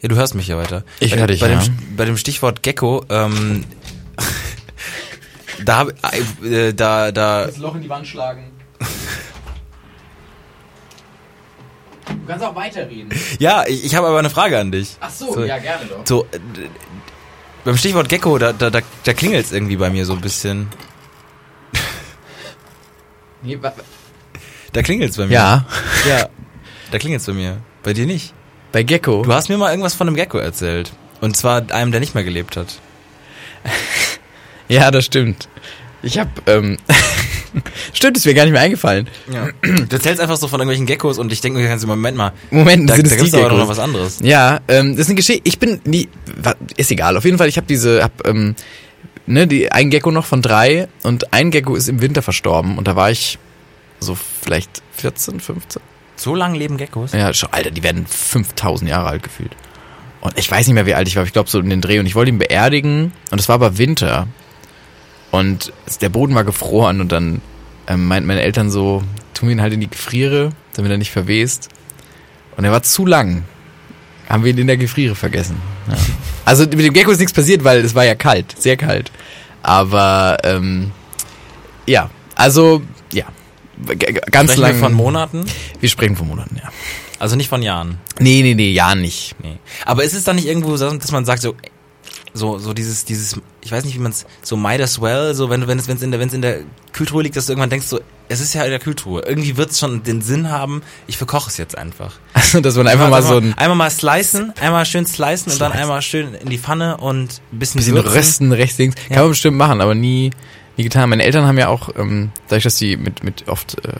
[0.00, 0.84] Ja, du hörst mich ja weiter.
[1.00, 1.58] Ich bei, hör dem- dich, bei, ja.
[1.60, 3.64] dem, bei dem Stichwort Gecko, ähm,
[5.64, 5.88] da hab,
[6.44, 8.44] äh, da, da, Loch in die Wand schlagen.
[12.10, 13.08] Du kannst auch weiterreden.
[13.38, 14.96] ja, ich, ich habe aber eine Frage an dich.
[15.00, 15.44] Ach so, So.
[15.44, 16.04] ja, gerne doch.
[16.06, 16.38] So, äh,
[17.64, 20.68] beim Stichwort Gecko, da, da, da, da klingelt's irgendwie bei mir so ein bisschen.
[23.42, 23.72] Nee, wa-
[24.72, 25.32] Da klingelt's bei mir.
[25.32, 25.66] ja,
[26.08, 26.28] Ja,
[26.90, 27.58] da klingelt's bei mir.
[27.82, 28.34] Bei dir nicht.
[28.72, 29.22] bei Gecko.
[29.22, 30.92] Du hast mir mal irgendwas von einem Gecko erzählt.
[31.20, 32.78] Und zwar einem, der nicht mehr gelebt hat.
[34.68, 35.48] Ja, das stimmt.
[36.00, 36.76] Ich hab, ähm,
[37.92, 39.08] stimmt, ist mir gar nicht mehr eingefallen.
[39.32, 39.48] Ja.
[39.62, 42.32] Du erzählst einfach so von irgendwelchen Geckos und ich denke mir ganz im Moment mal,
[42.50, 44.18] Moment, da, sind da es gibt's die aber noch was anderes.
[44.22, 45.42] Ja, ähm, das ist eine Geschichte.
[45.44, 46.08] Ich bin nie,
[46.76, 47.16] ist egal.
[47.16, 48.54] Auf jeden Fall, ich habe diese, hab, ähm,
[49.26, 52.86] ne, die ein Gecko noch von drei und ein Gecko ist im Winter verstorben und
[52.88, 53.38] da war ich
[54.00, 55.82] so vielleicht 14, 15.
[56.16, 57.12] So lange leben Geckos?
[57.12, 59.52] Ja, schon, Alter, die werden 5000 Jahre alt gefühlt.
[60.20, 61.24] Und ich weiß nicht mehr, wie alt ich war.
[61.24, 63.78] Ich glaube so in den Dreh und ich wollte ihn beerdigen und es war aber
[63.78, 64.26] Winter
[65.30, 67.40] und der Boden war gefroren und dann
[67.86, 69.02] ähm, meinten meine Eltern so,
[69.34, 71.68] tun wir ihn halt in die Gefriere, damit er nicht verwest.
[72.56, 73.44] Und er war zu lang.
[74.28, 75.56] Haben wir ihn in der Gefriere vergessen.
[75.88, 75.96] Ja.
[76.46, 79.12] Also mit dem Gecko ist nichts passiert, weil es war ja kalt, sehr kalt.
[79.62, 80.90] Aber ähm,
[81.86, 82.82] ja, also
[83.12, 83.26] ja,
[84.32, 84.72] ganz Sprechen lang.
[84.72, 85.44] wir von Monaten?
[85.78, 86.70] Wir sprechen von Monaten, ja.
[87.20, 87.98] Also nicht von Jahren.
[88.18, 89.36] Nee, nee, nee, ja nicht.
[89.42, 89.58] Nee.
[89.84, 91.54] Aber ist es dann nicht irgendwo, so, dass man sagt, so,
[92.32, 95.50] so, so dieses, dieses, ich weiß nicht, wie man es, so might as well, so
[95.50, 96.58] wenn du, wenn es, wenn es in der, wenn es in der
[96.92, 99.22] Kühltruhe liegt, dass du irgendwann denkst, so, es ist ja in der Kühltruhe.
[99.26, 102.14] Irgendwie wird es schon den Sinn haben, ich verkoche es jetzt einfach.
[102.34, 105.70] Also, dass man einfach mal so ein einmal mal slicen, einmal schön slicen und dann
[105.72, 105.82] Slicen.
[105.82, 108.12] einmal schön in die Pfanne und ein bisschen, bisschen würzen.
[108.12, 108.96] rösten, rechts, links.
[108.96, 109.20] Kann Ja.
[109.22, 110.30] man bestimmt machen, aber nie,
[110.76, 111.10] nie getan.
[111.10, 113.92] Meine Eltern haben ja auch, ähm, dadurch, dass die mit, mit oft, äh,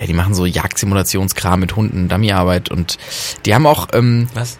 [0.00, 2.98] ja, die machen so Jagdsimulationskram mit Hunden, Dummyarbeit und
[3.44, 4.58] die haben auch, ähm, Was?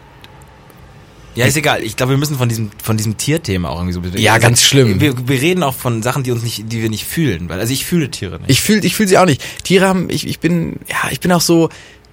[1.35, 1.83] Ja, ist egal.
[1.83, 4.23] Ich glaube, wir müssen von diesem, von diesem Tierthema auch irgendwie so bewegen.
[4.23, 5.01] Ja, ganz schlimm.
[5.01, 7.73] Wir, wir reden auch von Sachen, die uns nicht, die wir nicht fühlen, weil, also
[7.73, 8.51] ich fühle Tiere nicht.
[8.51, 9.43] ich fühl, ich fühl sie auch nicht.
[9.65, 11.71] Tiere haben, ich, ich bin, ja, ich bin auch so,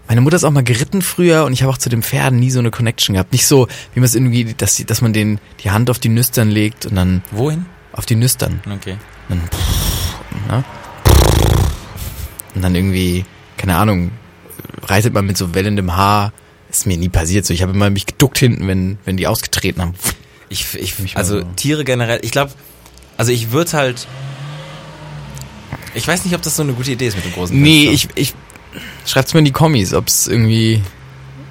[0.07, 2.49] meine Mutter ist auch mal geritten früher und ich habe auch zu den Pferden nie
[2.49, 3.31] so eine Connection gehabt.
[3.31, 6.09] Nicht so, wie man es irgendwie, dass, die, dass man den, die Hand auf die
[6.09, 7.65] Nüstern legt und dann Wohin?
[7.91, 8.61] auf die Nüstern.
[8.65, 8.97] Okay.
[9.27, 9.41] dann
[10.49, 10.63] ne?
[12.55, 13.25] und dann irgendwie
[13.57, 14.11] keine Ahnung
[14.83, 16.33] reitet man mit so wellendem Haar
[16.69, 19.81] ist mir nie passiert so ich habe immer mich geduckt hinten wenn wenn die ausgetreten
[19.81, 19.93] haben
[20.49, 21.45] Ich, ich, mal also so.
[21.55, 22.51] Tiere generell, ich glaube,
[23.17, 24.07] also ich würde halt,
[25.93, 28.17] ich weiß nicht, ob das so eine gute Idee ist mit dem großen nee Fenster.
[28.17, 30.81] ich ich schreibt's mir in die Kommis ob's irgendwie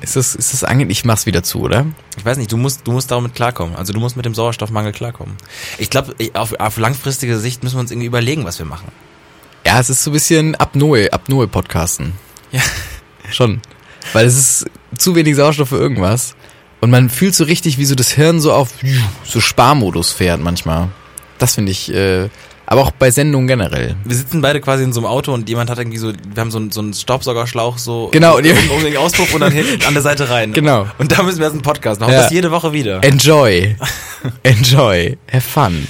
[0.00, 2.86] ist das ist das angenehm ich mach's wieder zu oder Ich weiß nicht, du musst,
[2.86, 3.74] du musst damit klarkommen.
[3.76, 5.36] Also du musst mit dem Sauerstoffmangel klarkommen.
[5.78, 8.88] Ich glaube, auf, auf langfristige Sicht müssen wir uns irgendwie überlegen, was wir machen.
[9.66, 12.12] ja es ist so ein bisschen Apnoe Apnoe Podcasten
[12.52, 12.62] Ja.
[13.30, 13.60] schon
[14.12, 16.34] weil es ist zu wenig Sauerstoff für irgendwas
[16.80, 18.70] und man fühlt so richtig wie so das Hirn so auf
[19.24, 20.88] so Sparmodus fährt manchmal
[21.38, 22.28] das finde ich äh,
[22.66, 25.70] aber auch bei Sendungen generell Wir sitzen beide quasi in so einem Auto und jemand
[25.70, 28.82] hat irgendwie so, wir haben so einen, so einen Staubsaugerschlauch so Genau, um, die- um
[28.84, 30.52] den Auspuff und dann hinten an der Seite rein.
[30.52, 30.86] Genau.
[30.98, 32.12] Und da müssen wir jetzt einen Podcast machen.
[32.12, 32.22] Ja.
[32.24, 33.02] Das jede Woche wieder.
[33.02, 33.74] Enjoy.
[34.42, 35.16] Enjoy.
[35.32, 35.86] Have fun.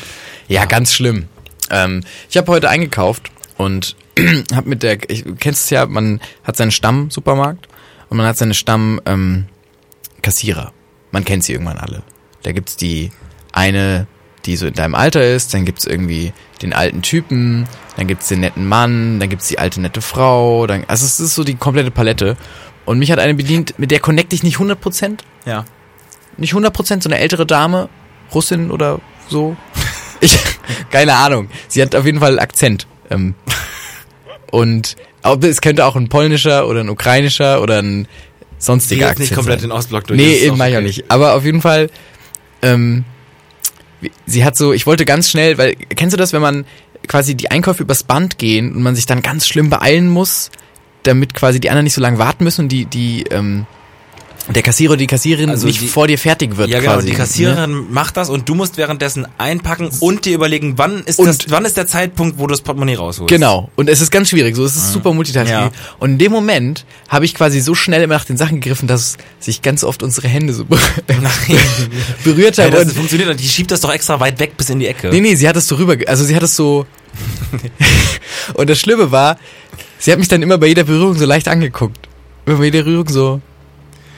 [0.47, 1.25] Ja, ganz schlimm.
[1.71, 3.97] Ähm, ich habe heute eingekauft und
[4.55, 7.66] habe mit der, ich, du kennst es ja, man hat seinen Stamm-Supermarkt
[8.09, 9.47] und man hat seine Stamm ähm.
[11.11, 12.03] Man kennt sie irgendwann alle.
[12.42, 13.11] Da gibt's die
[13.53, 14.07] eine,
[14.44, 17.66] die so in deinem Alter ist, dann gibt's irgendwie den alten Typen,
[17.97, 21.35] dann gibt's den netten Mann, dann gibt's die alte nette Frau, dann, also es ist
[21.35, 22.37] so die komplette Palette.
[22.85, 25.64] Und mich hat eine bedient, mit der connecte ich nicht 100%, Ja.
[26.37, 27.88] nicht 100%, so eine ältere Dame,
[28.35, 29.57] Russin oder so.
[30.21, 30.38] Ich,
[30.90, 31.49] keine Ahnung.
[31.68, 32.87] Sie hat auf jeden Fall Akzent.
[33.11, 33.35] Ähm,
[34.51, 38.09] und aber es könnte auch ein polnischer oder ein ukrainischer oder ein
[38.59, 39.71] sonstiger Akzent nicht komplett sein.
[39.71, 40.19] den Ostblock durch.
[40.19, 41.11] Nee, eben mach ich auch nicht.
[41.11, 41.91] Aber auf jeden Fall,
[42.63, 43.05] ähm,
[44.27, 46.65] sie hat so, ich wollte ganz schnell, weil, kennst du das, wenn man
[47.07, 50.51] quasi die Einkäufe übers Band gehen und man sich dann ganz schlimm beeilen muss,
[51.05, 53.67] damit quasi die anderen nicht so lange warten müssen und die, die, ähm,
[54.55, 57.07] der Kassierer oder die Kassiererin Also nicht die- vor dir fertig wird Ja, genau, quasi.
[57.09, 57.18] die ne?
[57.18, 61.38] Kassiererin macht das und du musst währenddessen einpacken und dir überlegen, wann ist, Und- das,
[61.48, 63.29] wann ist der Zeitpunkt, wo du das Portemonnaie rausholst.
[63.31, 63.70] Genau.
[63.77, 64.57] Und es ist ganz schwierig.
[64.57, 65.53] So, es ist super Multitasking.
[65.53, 65.70] Ja.
[65.98, 69.18] Und in dem Moment habe ich quasi so schnell immer nach den Sachen gegriffen, dass
[69.38, 70.79] sich ganz oft unsere Hände so ber-
[72.24, 72.72] berührt Ja, haben.
[72.72, 73.40] das und funktioniert nicht.
[73.42, 75.11] Die schiebt das doch extra weit weg bis in die Ecke.
[75.11, 76.87] Nee, nee, sie hat es so rüber, also sie hat es so.
[78.55, 79.38] und das Schlimme war,
[79.98, 82.09] sie hat mich dann immer bei jeder Berührung so leicht angeguckt.
[82.46, 83.40] Immer bei jeder Berührung so.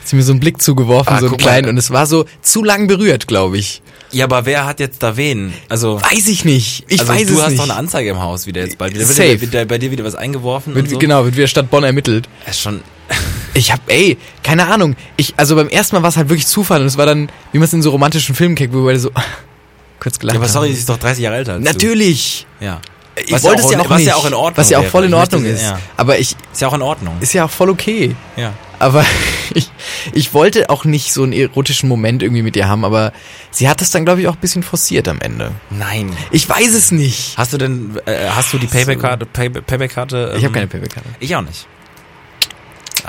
[0.00, 1.68] Hat sie mir so einen Blick zugeworfen, Ah, so einen mal.
[1.70, 3.82] und es war so zu lang berührt, glaube ich.
[4.12, 5.52] Ja, aber wer hat jetzt da wen?
[5.68, 6.84] Also, Weiß ich nicht.
[6.88, 7.58] Ich also weiß du es hast nicht.
[7.60, 8.92] doch eine Anzeige im Haus wieder jetzt bald.
[8.94, 9.06] Wieder.
[9.06, 9.40] Wird, Safe.
[9.40, 10.98] wird, dir- bei dir wieder was eingeworfen wird, so?
[10.98, 12.28] Genau, wird wieder Stadt Bonn ermittelt.
[12.44, 12.80] Das ist schon,
[13.54, 14.96] Ich hab, ey, keine Ahnung.
[15.16, 17.58] Ich, also beim ersten Mal war es halt wirklich Zufall und es war dann, wie
[17.58, 19.10] man es in so romantischen Filmen kennt, wo wir beide so
[20.00, 20.74] kurz gelacht ja, aber sorry, haben.
[20.74, 22.46] sie ist doch 30 Jahre älter Natürlich.
[22.58, 22.64] du.
[22.64, 22.80] Ja.
[23.26, 24.06] Ich Was wollte ja auch es ja auch was nicht.
[24.08, 25.62] ja auch in Ordnung Was ja auch voll in Ich möchte- Ordnung ist.
[25.62, 25.78] ja.
[25.96, 27.16] Aber ich, Ist ja auch in Ordnung.
[27.20, 28.16] ist ja auch voll okay.
[28.36, 28.54] Ja.
[28.78, 29.04] Aber
[29.54, 29.70] ich,
[30.12, 33.12] ich wollte auch nicht so einen erotischen Moment irgendwie mit ihr haben, aber
[33.50, 35.52] sie hat das dann, glaube ich, auch ein bisschen forciert am Ende.
[35.70, 36.12] Nein.
[36.30, 37.36] Ich weiß es nicht.
[37.36, 40.34] Hast du denn, äh, hast du die Payback-Karte, Pay Payback-Karte?
[40.36, 41.08] Ich ähm, habe keine Payback-Karte.
[41.20, 41.66] Ich auch nicht.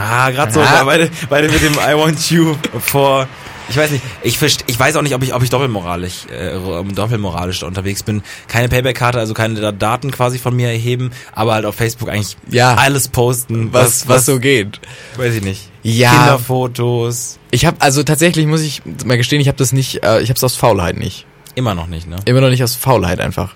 [0.01, 0.83] Ah, gerade so, Ah.
[0.83, 3.27] beide, beide mit dem I want you vor.
[3.69, 6.51] Ich weiß nicht, ich, verst- ich weiß auch nicht, ob ich, ob ich doppelmoralisch, äh,
[6.93, 8.21] doppelmoralisch da unterwegs bin.
[8.49, 12.35] Keine Payback-Karte, also keine Da- Daten quasi von mir erheben, aber halt auf Facebook eigentlich
[12.49, 12.75] Ja.
[12.75, 14.81] alles posten, Was, was, so geht.
[15.15, 15.69] weiß ich nicht.
[15.83, 16.11] Ja.
[16.11, 20.29] Kinderfotos, Ich habe also tatsächlich muss ich mal gestehen, ich habe das nicht, äh, ich
[20.29, 21.25] habe es aus Faulheit nicht.
[21.55, 22.15] immer noch nicht, ne?
[22.25, 23.55] Immer noch nicht aus Faulheit einfach.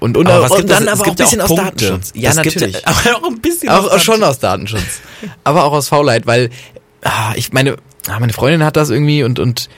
[0.00, 0.88] Und, und, Aber und gibt dann?
[0.88, 1.84] Es aber auch ein ja bisschen auch aus Punkte.
[1.86, 2.12] Datenschutz.
[2.14, 2.74] Ja, Das natürlich.
[2.80, 3.68] Ja, aber auch ein bisschen.
[3.68, 5.00] auch, aus schon aus Datenschutz.
[5.44, 6.50] aber auch aus Faulheit, weil
[7.02, 7.76] ah, ich meine,
[8.08, 9.68] ah, meine Freundin hat das irgendwie und und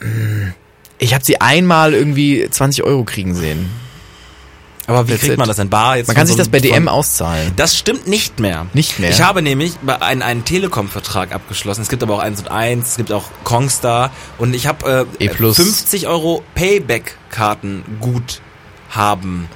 [0.00, 0.52] mh,
[0.98, 3.68] ich habe sie einmal irgendwie 20 Euro kriegen sehen.
[4.86, 5.98] Aber wie kriegt man das denn bar?
[5.98, 7.52] Jetzt Man kann sich so das bei DM von- auszahlen.
[7.56, 8.66] Das stimmt nicht mehr.
[8.72, 9.10] Nicht mehr?
[9.10, 11.82] Ich habe nämlich einen, einen Telekom-Vertrag abgeschlossen.
[11.82, 15.24] Es gibt aber auch 1 und 1, es gibt auch Kongstar und ich habe äh,
[15.24, 15.56] E plus.
[15.56, 18.40] 50 Euro Payback-Karten gut
[18.90, 19.48] haben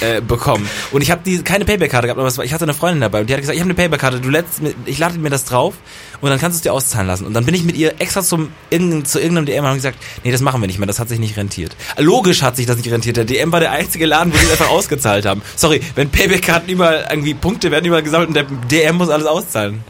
[0.00, 0.68] äh, bekommen.
[0.90, 3.34] Und ich habe die keine Payback-Karte gehabt, aber ich hatte eine Freundin dabei und die
[3.34, 5.74] hat gesagt, ich habe eine Payback-Karte, du lädst mir, ich lade mir das drauf
[6.20, 7.24] und dann kannst du es dir auszahlen lassen.
[7.26, 9.98] Und dann bin ich mit ihr extra zum irgendein, zu irgendeinem DM und habe gesagt,
[10.24, 11.76] nee, das machen wir nicht mehr, das hat sich nicht rentiert.
[11.98, 13.16] Logisch hat sich das nicht rentiert.
[13.16, 15.42] Der DM war der einzige Laden, wo die es einfach ausgezahlt haben.
[15.56, 19.80] Sorry, wenn Payback-Karten überall irgendwie Punkte werden überall gesammelt und der DM muss alles auszahlen.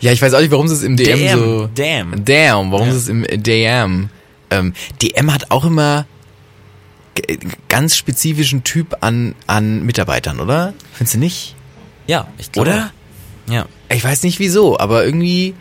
[0.00, 1.68] Ja, ich weiß auch nicht, warum sie es im DM DM, so.
[1.74, 2.24] damn.
[2.24, 2.92] Damn, warum Ja.
[2.94, 4.08] sie es im DM.
[4.50, 6.06] Ähm, DM hat auch immer
[7.68, 10.74] ganz spezifischen Typ an, an Mitarbeitern, oder?
[10.92, 11.54] Findest du nicht?
[12.06, 12.70] Ja, ich glaube.
[12.70, 12.92] Oder?
[13.48, 13.66] Ja.
[13.88, 15.54] Ich weiß nicht wieso, aber irgendwie,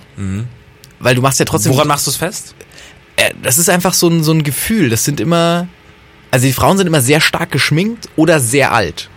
[0.99, 1.73] weil du machst ja trotzdem.
[1.73, 2.55] Woran machst du es fest?
[3.15, 4.89] Äh, das ist einfach so ein, so ein Gefühl.
[4.89, 5.67] Das sind immer,
[6.31, 9.09] also die Frauen sind immer sehr stark geschminkt oder sehr alt.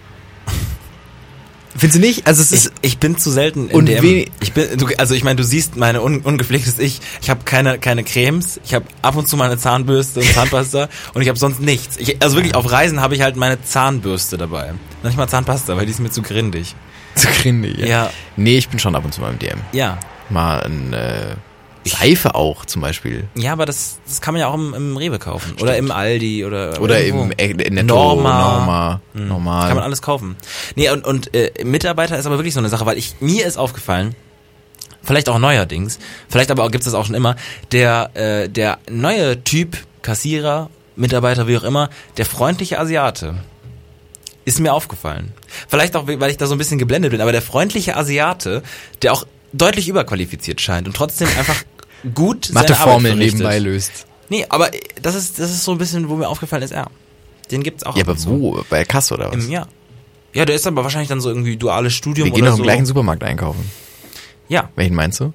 [1.76, 2.26] Findest du nicht?
[2.26, 5.24] Also es Ich, ist, ich bin zu selten in we- Ich bin, du, also ich
[5.24, 7.00] meine, du siehst meine un, ungepflegtes Ich.
[7.20, 8.60] Ich habe keine keine Cremes.
[8.64, 11.96] Ich habe ab und zu mal eine Zahnbürste und Zahnpasta und ich habe sonst nichts.
[11.96, 14.72] Ich, also wirklich auf Reisen habe ich halt meine Zahnbürste dabei.
[15.02, 16.74] Noch nicht mal Zahnpasta, weil die ist mir zu grindig.
[17.14, 17.78] zu grindig.
[17.78, 18.10] Ja.
[18.36, 19.58] Nee, ich bin schon ab und zu mal im DM.
[19.72, 19.98] Ja.
[20.30, 21.36] Mal ein, äh,
[21.84, 23.24] Seife auch zum Beispiel.
[23.34, 25.54] Ja, aber das, das kann man ja auch im, im Rewe kaufen.
[25.60, 27.24] Oder im Aldi oder Oder irgendwo.
[27.24, 28.40] im äh, Netto, Norma.
[28.58, 29.28] Norma, Mhm.
[29.28, 29.66] normal.
[29.68, 30.36] Kann man alles kaufen.
[30.76, 33.56] Nee, und, und äh, Mitarbeiter ist aber wirklich so eine Sache, weil ich mir ist
[33.56, 34.14] aufgefallen,
[35.02, 37.36] vielleicht auch neuerdings, vielleicht aber gibt es das auch schon immer,
[37.72, 43.34] der, äh, der neue Typ Kassierer, Mitarbeiter, wie auch immer, der freundliche Asiate.
[44.44, 45.32] Ist mir aufgefallen.
[45.68, 48.62] Vielleicht auch, weil ich da so ein bisschen geblendet bin, aber der freundliche Asiate,
[49.02, 51.62] der auch deutlich überqualifiziert scheint und trotzdem einfach
[52.14, 53.38] gut Matheformeln verrichtet.
[53.40, 54.06] nebenbei löst.
[54.28, 54.70] Nee, aber
[55.02, 56.88] das ist, das ist so ein bisschen, wo mir aufgefallen ist, er.
[57.50, 57.96] Den gibt's auch.
[57.96, 58.64] Ja, ab aber wo?
[58.70, 59.44] Bei der Kasse oder was?
[59.44, 59.68] Im Jahr.
[60.32, 62.62] Ja, der ist aber wahrscheinlich dann so irgendwie duales Studium Wir gehen oder doch so.
[62.62, 63.70] im gleichen Supermarkt einkaufen.
[64.48, 65.32] Ja, Welchen meinst du?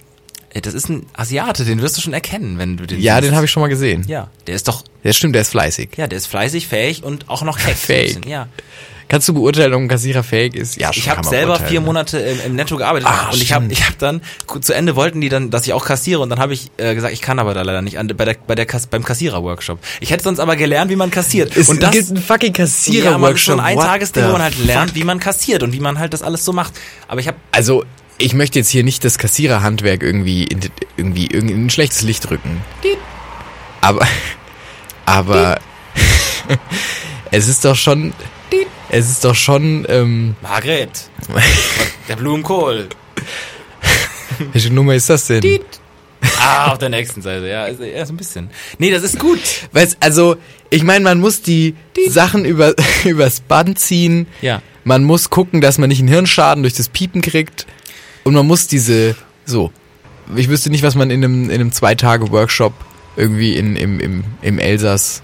[0.53, 3.27] Das ist ein Asiate, den wirst du schon erkennen, wenn du den Ja, siehst.
[3.27, 4.03] den habe ich schon mal gesehen.
[4.07, 5.89] Ja, der ist doch, Der stimmt, der ist fleißig.
[5.97, 7.75] ja, der ist fleißig, fähig und auch noch keck.
[7.77, 8.25] Fähig.
[8.25, 8.47] Ja.
[9.09, 10.75] Kannst du beurteilen, ob ein Kassierer fähig ist?
[10.77, 11.85] Ja, schon Ich habe selber beurteilen, vier ne?
[11.85, 14.21] Monate im, im Netto gearbeitet Ah, und ich habe ich hab dann
[14.59, 17.13] zu Ende wollten die dann, dass ich auch kassiere und dann habe ich äh, gesagt,
[17.13, 19.79] ich kann aber da leider nicht an, bei der bei der Kass, beim Kassierer-Workshop.
[20.01, 21.55] Ich hätte sonst aber gelernt, wie man kassiert.
[21.55, 23.59] Es und das gibt einen fucking ja, man ist so Kassierer-Workshop.
[23.59, 24.95] ein Eintagesding, What wo man halt lernt, fuck?
[24.99, 26.73] wie man kassiert und wie man halt das alles so macht.
[27.07, 27.85] Aber ich habe Also,
[28.17, 30.59] ich möchte jetzt hier nicht das Kassiererhandwerk irgendwie in,
[30.97, 32.61] irgendwie irgendwie in ein schlechtes Licht rücken.
[33.81, 34.05] Aber,
[35.05, 35.59] aber,
[37.31, 38.13] es ist doch schon,
[38.89, 41.09] es ist doch schon, ähm, Margret,
[42.07, 42.87] der Blumenkohl.
[44.53, 45.43] welche Nummer ist das denn?
[46.39, 48.49] Ah, auf der nächsten Seite, ja, ist, ja, so ein bisschen.
[48.79, 49.39] Nee, das ist gut.
[49.71, 50.37] Weißt, also,
[50.69, 51.75] ich meine, man muss die,
[52.09, 52.73] Sachen über,
[53.05, 54.27] übers Band ziehen.
[54.41, 54.61] Ja.
[54.83, 57.67] Man muss gucken, dass man nicht einen Hirnschaden durch das Piepen kriegt.
[58.23, 59.71] Und man muss diese, so.
[60.35, 62.73] Ich wüsste nicht, was man in einem, in einem Zwei-Tage-Workshop
[63.15, 65.21] irgendwie in, im, im, im Elsass,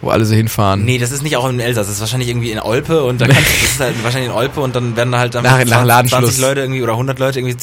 [0.00, 0.84] wo alle so hinfahren.
[0.84, 3.26] Nee, das ist nicht auch in Elsass, das ist wahrscheinlich irgendwie in Olpe und da
[3.26, 5.84] kannst, das ist halt wahrscheinlich in Olpe und dann werden da halt dann Nach- nach
[5.84, 6.20] Ladenschluss.
[6.36, 7.56] 20 Leute irgendwie oder 100 Leute irgendwie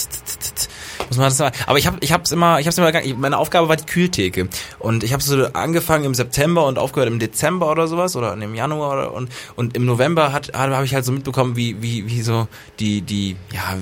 [1.08, 1.52] muss man das mal.
[1.68, 3.20] Aber ich habe ich hab's immer ich hab's immer gegangen.
[3.20, 4.48] meine Aufgabe war die Kühltheke
[4.80, 8.56] und ich habe so angefangen im September und aufgehört im Dezember oder sowas oder im
[8.56, 12.22] Januar oder, und und im November hat habe ich halt so mitbekommen, wie wie wie
[12.22, 12.48] so
[12.80, 13.76] die die ja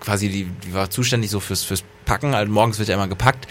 [0.00, 3.46] quasi die die war zuständig so fürs fürs Packen, halt morgens wird ja immer gepackt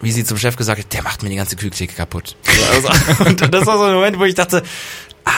[0.00, 2.36] wie sie zum Chef gesagt hat, der macht mir die ganze Kühltheke kaputt.
[2.44, 4.62] So, Also, und das war so ein Moment, wo ich dachte,
[5.24, 5.32] ah,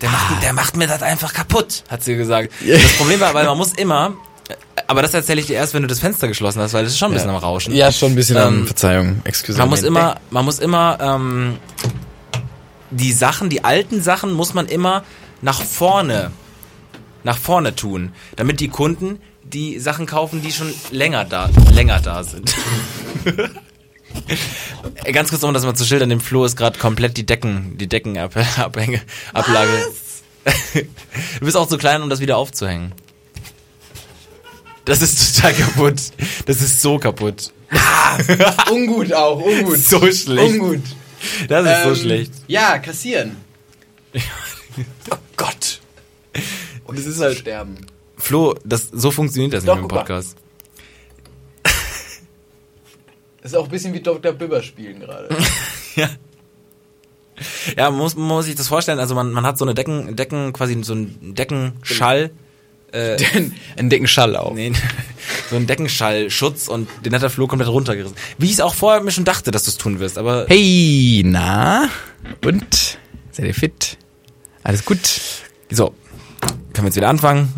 [0.00, 2.52] der macht, der macht mir das einfach kaputt, hat sie gesagt.
[2.66, 4.14] Das Problem war, weil man muss immer,
[4.86, 6.98] aber das erzähle ich dir erst, wenn du das Fenster geschlossen hast, weil das ist
[6.98, 7.74] schon ein bisschen am Rauschen.
[7.74, 9.88] Ja, schon ein bisschen Ähm, am, Verzeihung, excuse Man muss me.
[9.88, 11.56] immer, man muss immer, ähm,
[12.90, 15.02] die Sachen, die alten Sachen muss man immer
[15.42, 16.30] nach vorne,
[17.24, 19.18] nach vorne tun, damit die Kunden
[19.52, 22.54] die Sachen kaufen, die schon länger da, länger da sind.
[25.04, 27.76] Äh, Ganz kurz, um das mal zu schildern, dem Flo ist gerade komplett die Decken,
[27.76, 29.02] die Deckenabhänge,
[29.34, 29.86] Ablage.
[31.38, 32.92] Du bist auch zu klein, um das wieder aufzuhängen.
[34.86, 35.96] Das ist total kaputt.
[36.46, 37.52] Das ist so kaputt.
[38.70, 39.78] Ungut auch, ungut.
[39.78, 40.54] So schlecht.
[40.54, 40.82] Ungut.
[41.48, 42.32] Das ist so Ähm, schlecht.
[42.46, 43.36] Ja, kassieren.
[45.10, 45.80] Oh Gott.
[46.84, 47.76] Und es ist halt, Sterben.
[48.16, 49.98] Flo, das, so funktioniert das Doch, nicht mal.
[49.98, 50.36] Podcast.
[53.42, 54.32] Das ist auch ein bisschen wie Dr.
[54.32, 55.28] Bibber spielen gerade.
[55.94, 56.10] Ja.
[57.76, 60.14] Ja, man muss, man muss sich das vorstellen, also man, man hat so eine Decken,
[60.16, 62.30] Decken, quasi so einen Deckenschall,
[62.92, 63.16] äh,
[63.76, 64.52] Ein dicken Schall auch.
[64.54, 64.72] nee,
[65.50, 68.16] so einen Deckenschallschutz und den hat der Flo komplett runtergerissen.
[68.38, 71.22] Wie ich es auch vorher mir schon dachte, dass du es tun wirst, aber Hey,
[71.24, 71.88] na?
[72.44, 72.98] Und?
[73.32, 73.96] Seid ihr fit?
[74.62, 74.98] Alles gut.
[75.70, 75.94] So,
[76.40, 77.52] können wir jetzt wieder anfangen?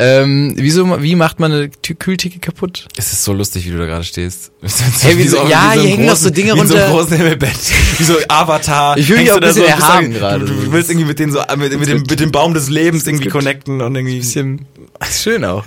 [0.00, 2.86] Ähm, wieso, wie macht man eine Tü- Kühltheke kaputt?
[2.96, 4.52] Es ist so lustig, wie du da gerade stehst.
[5.00, 6.90] Hey, wieso- ja, hier hängen noch so Dinge wie in so runter.
[6.90, 7.58] großen Himmelbett.
[7.98, 8.96] Wie so Avatar.
[8.96, 10.44] Ich fühl mich auch ein bisschen bist erhaben du- gerade.
[10.44, 13.06] Du, du willst irgendwie mit, den so, mit, mit, dem, mit dem Baum des Lebens
[13.08, 13.32] irgendwie gut.
[13.32, 14.18] connecten und irgendwie.
[14.18, 14.66] Bisschen,
[15.00, 15.64] ist schön auch.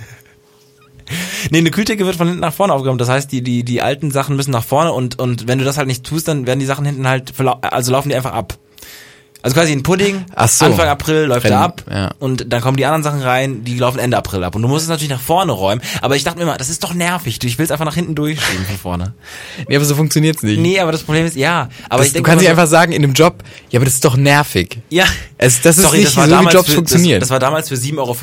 [1.50, 3.00] Nee, eine Kühltheke wird von hinten nach vorne aufgeräumt.
[3.00, 5.76] Das heißt, die, die, die alten Sachen müssen nach vorne und, und wenn du das
[5.76, 8.56] halt nicht tust, dann werden die Sachen hinten halt, also laufen die einfach ab.
[9.44, 10.66] Also quasi ein Pudding, Ach so.
[10.66, 12.10] Anfang April läuft Rennen, er ab ja.
[12.20, 14.54] und dann kommen die anderen Sachen rein, die laufen Ende April ab.
[14.54, 15.82] Und du musst es natürlich nach vorne räumen.
[16.00, 17.40] Aber ich dachte mir immer, das ist doch nervig.
[17.40, 19.14] Du, Ich will es einfach nach hinten durchschieben von vorne.
[19.68, 20.60] Nee, aber so funktioniert's nicht.
[20.60, 21.68] Nee, aber das Problem ist, ja.
[21.88, 23.84] Aber das, ich du denke kannst nicht so- einfach sagen in einem Job, ja, aber
[23.84, 24.78] das ist doch nervig.
[24.90, 25.06] Ja.
[25.38, 27.18] Es, das ist Sorry, nicht das so, wie Jobs für, funktionieren.
[27.20, 28.16] Das, das war damals für 7,50 Euro.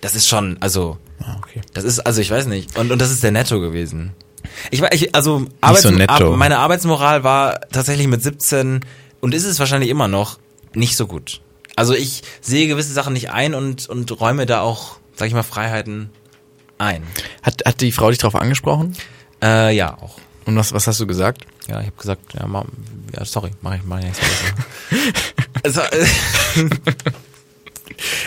[0.00, 1.60] Das ist schon, also, Ah, okay.
[1.74, 2.76] das ist, also ich weiß nicht.
[2.78, 4.12] Und, und das ist der Netto gewesen.
[4.70, 6.36] Ich war, ich, also Arbeits so netto.
[6.36, 8.80] Meine Arbeitsmoral war tatsächlich mit 17
[9.20, 10.38] und ist es wahrscheinlich immer noch
[10.74, 11.40] nicht so gut.
[11.76, 15.42] Also ich sehe gewisse Sachen nicht ein und, und räume da auch, sag ich mal,
[15.42, 16.10] Freiheiten
[16.78, 17.02] ein.
[17.42, 18.96] Hat, hat die Frau dich darauf angesprochen?
[19.42, 20.18] Äh, ja, auch.
[20.44, 21.46] Und was, was hast du gesagt?
[21.68, 22.64] Ja, ich habe gesagt, ja, ma,
[23.14, 24.20] ja, sorry, mach ich, mach ich nichts
[24.90, 25.12] mehr.
[25.62, 26.06] also, äh,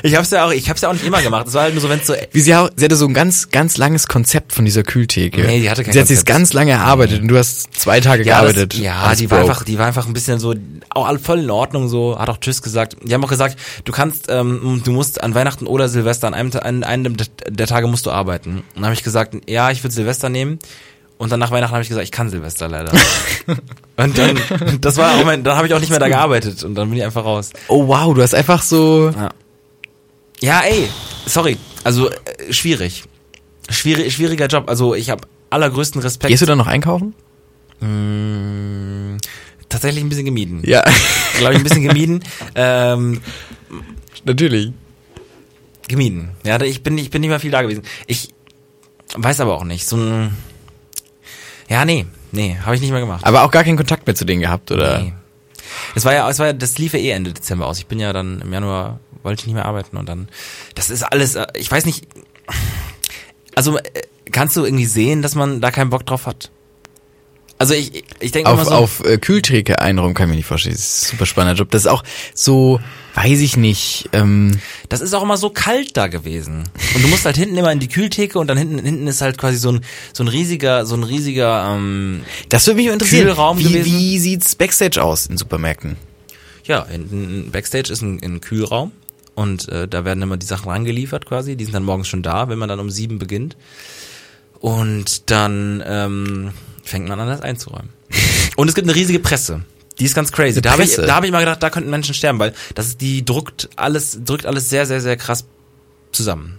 [0.03, 1.47] ich hab's ja auch, ich hab's ja auch nicht immer gemacht.
[1.47, 3.49] Es war halt nur so, wenn's so, Wie sie, auch, sie hatte so ein ganz,
[3.49, 5.41] ganz langes Konzept von dieser Kühltheke.
[5.41, 8.23] Nee, die hatte kein Sie hat sich ganz lange erarbeitet und du hast zwei Tage
[8.23, 8.73] ja, gearbeitet.
[8.73, 9.51] das, ja, die war broke.
[9.51, 10.53] einfach, die war einfach ein bisschen so,
[10.89, 12.97] auch voll in Ordnung so, hat auch Tschüss gesagt.
[13.03, 16.51] Die haben auch gesagt, du kannst, ähm, du musst an Weihnachten oder Silvester, an einem,
[16.61, 18.57] an einem der- der Tage musst du arbeiten.
[18.57, 20.59] Und dann habe ich gesagt, ja, ich würde Silvester nehmen.
[21.19, 22.91] Und dann nach Weihnachten habe ich gesagt, ich kann Silvester leider.
[23.97, 24.37] und dann,
[24.81, 26.97] das war auch mein, dann habe ich auch nicht mehr da gearbeitet und dann bin
[26.97, 27.51] ich einfach raus.
[27.67, 29.11] Oh wow, du hast einfach so.
[29.15, 29.29] Ja,
[30.61, 30.89] ey,
[31.25, 31.57] sorry.
[31.83, 33.03] Also äh, schwierig.
[33.69, 34.69] Schwierig, schwieriger Job.
[34.69, 36.29] Also ich habe allergrößten Respekt.
[36.29, 37.13] Gehst du dann noch einkaufen?
[37.79, 39.17] Mm,
[39.69, 40.61] tatsächlich ein bisschen gemieden.
[40.65, 40.83] Ja,
[41.37, 42.23] Glaube ich, ein bisschen gemieden.
[42.55, 43.21] ähm,
[44.25, 44.71] natürlich.
[45.87, 46.31] gemieden.
[46.43, 47.83] Ja, ich bin, ich bin nicht mehr viel da gewesen.
[48.07, 48.29] Ich
[49.15, 49.85] weiß aber auch nicht.
[49.87, 50.35] So ein.
[51.69, 52.05] Ja, nee.
[52.31, 53.23] Nee, habe ich nicht mehr gemacht.
[53.25, 54.99] Aber auch gar keinen Kontakt mehr zu denen gehabt, oder?
[54.99, 55.13] Nee.
[55.95, 57.79] Es war ja, es war ja, das lief ja eh Ende Dezember aus.
[57.79, 60.29] Ich bin ja dann im Januar, wollte ich nicht mehr arbeiten und dann,
[60.75, 62.07] das ist alles, äh, ich weiß nicht,
[63.55, 66.51] also äh, kannst du irgendwie sehen, dass man da keinen Bock drauf hat?
[67.63, 70.45] Also ich, ich denke immer Auf, so, auf äh, Kühltheke einräumen kann ich mir nicht
[70.45, 70.75] vorstellen.
[70.75, 71.71] Das ist ein super spannender Job.
[71.71, 72.81] Das ist auch so,
[73.15, 76.65] weiß ich nicht, ähm, das ist auch immer so kalt da gewesen.
[76.93, 79.37] Und du musst halt hinten immer in die Kühltheke und dann hinten, hinten ist halt
[79.37, 79.79] quasi so ein,
[80.11, 83.27] so ein riesiger, so ein riesiger, ähm, das würde mich interessieren.
[83.27, 83.85] Kühlraum wie, gewesen.
[83.85, 85.95] wie sieht's Backstage aus in Supermärkten?
[86.65, 88.91] Ja, hinten Backstage ist ein, ein Kühlraum
[89.35, 91.55] und äh, da werden immer die Sachen rangeliefert quasi.
[91.55, 93.55] Die sind dann morgens schon da, wenn man dann um sieben beginnt.
[94.59, 96.51] Und dann ähm,
[96.83, 97.89] fängt man an, das einzuräumen.
[98.55, 99.63] Und es gibt eine riesige Presse.
[99.99, 100.61] Die ist ganz crazy.
[100.61, 103.01] Da habe ich, da hab ich mal gedacht, da könnten Menschen sterben, weil das ist,
[103.01, 105.45] die druckt alles, drückt alles sehr, sehr, sehr krass
[106.11, 106.57] zusammen.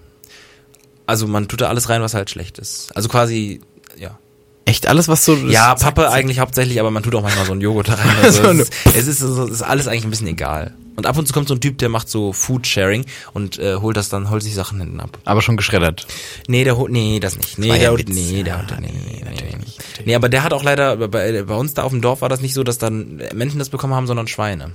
[1.07, 2.91] Also man tut da alles rein, was halt schlecht ist.
[2.95, 3.61] Also quasi,
[3.99, 4.19] ja.
[4.65, 5.35] Echt alles, was so...
[5.37, 8.17] Ja, Pappe eigentlich hauptsächlich, aber man tut auch manchmal so einen Joghurt da rein.
[8.23, 10.75] Also So es, ist, es, ist, es ist alles eigentlich ein bisschen egal.
[10.97, 13.97] Und ab und zu kommt so ein Typ, der macht so Food-Sharing und äh, holt
[13.97, 15.19] das dann, holt sich Sachen hinten ab.
[15.25, 16.07] Aber schon geschreddert.
[16.47, 17.59] Nee, der holt, nee, das nicht.
[17.59, 20.45] Nee, der holt, nee, der holt, nee, nee, nee, nee, natürlich nicht, Nee, aber der
[20.45, 22.79] hat auch leider, bei, bei uns da auf dem Dorf war das nicht so, dass
[22.79, 24.71] dann Menschen das bekommen haben, sondern Schweine.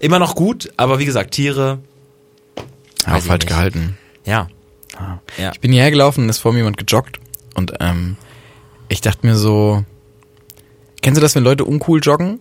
[0.00, 1.80] Immer noch gut, aber wie gesagt, Tiere,
[3.06, 3.98] Ja, falsch gehalten.
[4.24, 4.48] ja.
[4.96, 5.18] Ah.
[5.36, 5.52] Ja.
[5.52, 7.20] Ich bin hierher gelaufen und ist vor mir jemand gejoggt
[7.54, 8.16] und ähm,
[8.88, 9.84] ich dachte mir so,
[11.02, 12.40] kennst du das, wenn Leute uncool joggen?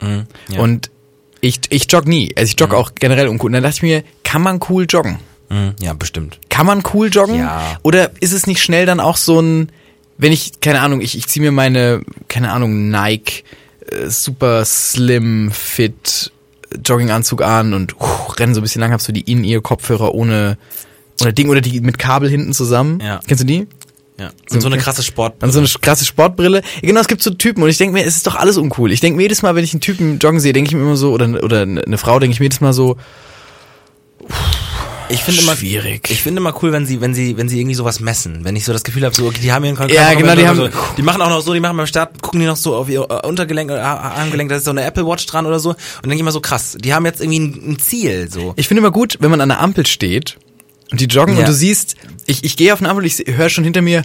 [0.00, 0.60] Mhm, ja.
[0.60, 0.90] Und
[1.40, 2.32] ich, ich jogge nie.
[2.36, 3.48] Also ich jogge auch generell uncool.
[3.48, 5.18] Und dann dachte ich mir, kann man cool joggen?
[5.48, 6.38] Mhm, ja, bestimmt.
[6.48, 7.36] Kann man cool joggen?
[7.36, 7.78] Ja.
[7.82, 9.70] Oder ist es nicht schnell dann auch so ein,
[10.18, 13.44] wenn ich, keine Ahnung, ich, ich ziehe mir meine, keine Ahnung, Nike
[13.90, 16.32] äh, super slim fit
[16.84, 20.58] Jogginganzug an und uh, renne so ein bisschen lang, hab so die In-Ear-Kopfhörer ohne,
[21.22, 23.00] ohne Ding oder die mit Kabel hinten zusammen.
[23.00, 23.20] Ja.
[23.26, 23.68] Kennst du die?
[24.18, 24.30] Ja.
[24.50, 25.34] Und so eine krasse Sport.
[25.40, 26.62] Dann so eine krasse Sportbrille.
[26.80, 28.90] Genau, es gibt so Typen und ich denke mir, es ist doch alles uncool.
[28.92, 30.96] Ich denke mir jedes Mal, wenn ich einen Typen joggen sehe, denke ich mir immer
[30.96, 32.96] so, oder, oder eine Frau, denke ich mir jedes Mal so,
[35.08, 36.10] Ich finde immer Schwierig.
[36.10, 38.40] Ich finde immer cool, wenn sie, wenn sie, wenn sie irgendwie sowas messen.
[38.44, 39.94] Wenn ich so das Gefühl habe, so okay, die haben ihren Kontakt.
[40.00, 42.40] Ja, genau, die haben- so, die machen auch noch so, die machen beim Start, gucken
[42.40, 45.06] die noch so auf ihr äh, Untergelenk oder äh, Armgelenk, da ist so eine Apple
[45.06, 45.70] Watch dran oder so.
[45.70, 48.54] Und dann denke ich immer so krass, die haben jetzt irgendwie ein, ein Ziel, so.
[48.56, 50.38] Ich finde immer gut, wenn man an der Ampel steht
[50.90, 51.40] und die joggen Ja.
[51.40, 51.96] und du siehst,
[52.26, 54.02] ich, ich gehe auf eine Ampel, ich höre schon hinter mir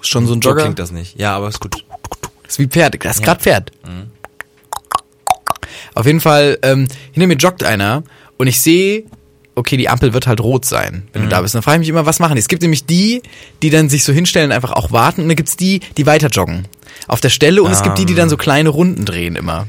[0.00, 0.62] schon so ein So Jogger.
[0.62, 1.18] klingt das nicht.
[1.18, 1.84] Ja, aber ist gut.
[2.44, 3.72] Das ist wie Pferd, das ist grad Pferd.
[5.94, 8.02] Auf jeden Fall, ähm, hinter mir joggt einer
[8.36, 9.04] und ich sehe,
[9.54, 11.54] okay, die Ampel wird halt rot sein, wenn du da bist.
[11.54, 12.40] Dann frage ich mich immer, was machen die?
[12.40, 13.22] Es gibt nämlich die,
[13.62, 16.28] die dann sich so hinstellen und einfach auch warten und dann gibt's die, die weiter
[16.28, 16.68] joggen.
[17.08, 19.66] Auf der Stelle und es gibt die, die dann so kleine Runden drehen immer.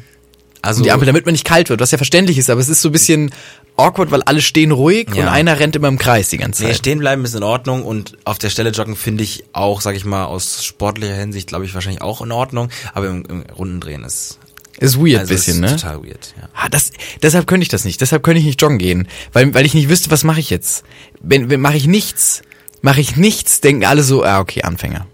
[0.61, 2.67] Also- Also die Ampel, damit man nicht kalt wird, was ja verständlich ist, aber es
[2.67, 3.31] ist so ein bisschen
[3.77, 5.31] awkward, weil alle stehen ruhig und Ja.
[5.31, 6.77] einer rennt immer im Kreis die ganze Nee, Zeit.
[6.79, 10.03] stehen bleiben ist in Ordnung und auf der Stelle joggen finde ich auch, sag ich
[10.05, 14.39] mal, aus sportlicher Hinsicht, glaube ich, wahrscheinlich auch in Ordnung, aber im, im Rundendrehen ist
[14.79, 15.75] ist weird also bisschen, ist ne?
[15.77, 16.49] total weird, ja.
[16.53, 16.91] Ah, das,
[17.23, 17.99] deshalb könnte ich das nicht.
[17.99, 20.83] Deshalb könnte ich nicht joggen gehen, weil, weil ich nicht wüsste, was mache ich jetzt.
[21.19, 22.43] Wenn, wenn mache ich nichts,
[22.83, 25.07] mache ich nichts, denken alle so, ah okay, Anfänger,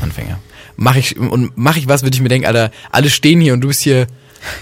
[0.00, 0.38] Anfänger.
[0.76, 3.60] Mache ich und mache ich was, würde ich mir denken, Alter, alle stehen hier und
[3.60, 4.06] du bist hier.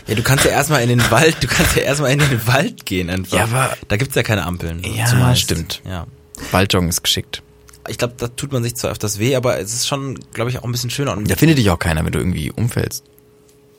[0.07, 2.87] Ja, du kannst ja erstmal in den Wald, du kannst ja erstmal in den Wald
[2.87, 3.37] gehen einfach.
[3.37, 4.83] Ja, aber- da gibt's ja keine Ampeln.
[4.85, 5.41] Ja, zumeist.
[5.43, 5.83] stimmt.
[5.85, 6.07] Ja.
[6.53, 7.43] Waldjoggen ist geschickt.
[7.89, 10.59] Ich glaube, da tut man sich zwar öfters weh, aber es ist schon, glaube ich,
[10.59, 11.13] auch ein bisschen schöner.
[11.17, 13.05] Und Da findet dich auch keiner, wenn du irgendwie umfällst.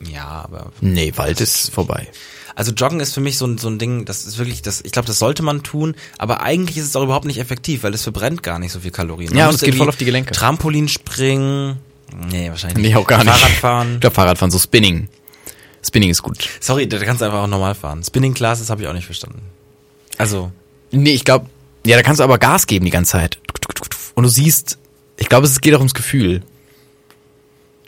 [0.01, 2.07] ja, aber Nee, Wald ist vorbei.
[2.55, 4.91] Also Joggen ist für mich so ein, so ein Ding, das ist wirklich, das, ich
[4.91, 8.01] glaube, das sollte man tun, aber eigentlich ist es auch überhaupt nicht effektiv, weil es
[8.01, 9.29] verbrennt gar nicht so viel Kalorien.
[9.29, 10.33] Man Ja, und es geht voll auf die Gelenke.
[10.33, 11.77] Trampolin springen,
[12.31, 13.29] nee, wahrscheinlich Nee, auch gar nicht.
[13.31, 13.93] Fahrradfahren.
[13.95, 15.07] Ich glaube Fahrradfahren, so Spinning.
[15.87, 16.49] Spinning ist gut.
[16.59, 18.03] Sorry, da kannst du einfach auch normal fahren.
[18.03, 19.41] Spinning Classes habe ich auch nicht verstanden.
[20.17, 20.51] Also,
[20.91, 21.47] Nee, ich glaube,
[21.85, 23.39] ja, da kannst du aber Gas geben die ganze Zeit.
[24.15, 24.77] Und du siehst,
[25.17, 26.41] ich glaube, es geht auch ums Gefühl.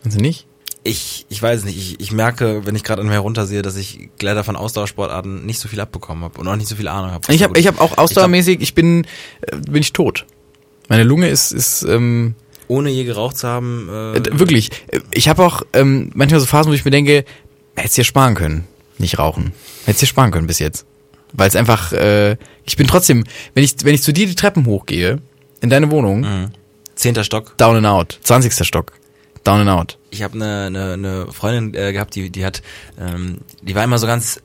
[0.01, 0.45] Kannst du nicht?
[0.83, 4.09] ich, ich weiß nicht, ich, ich merke, wenn ich gerade an mir heruntersehe, dass ich
[4.21, 7.33] leider von Ausdauersportarten nicht so viel abbekommen habe und auch nicht so viel Ahnung habe.
[7.33, 9.05] Ich habe ich hab auch ausdauermäßig, ich bin,
[9.41, 10.25] äh, bin ich tot.
[10.87, 12.33] Meine Lunge ist, ist ähm,
[12.67, 14.69] ohne je geraucht zu haben, äh, äh, wirklich.
[15.11, 17.25] Ich habe auch ähm, manchmal so Phasen, wo ich mir denke,
[17.79, 19.53] hättest dir sparen können, nicht rauchen.
[19.85, 20.85] Hättest dir sparen können bis jetzt.
[21.33, 24.65] Weil es einfach, äh, ich bin trotzdem, wenn ich, wenn ich zu dir die Treppen
[24.65, 25.19] hochgehe,
[25.61, 26.51] in deine Wohnung, Mhm.
[26.95, 27.57] zehnter Stock.
[27.57, 28.65] down and out, 20.
[28.65, 28.93] Stock,
[29.43, 29.97] down and out.
[30.09, 32.61] ich habe eine, eine, eine Freundin äh, gehabt, die, die hat,
[32.99, 34.41] ähm, die war immer so ganz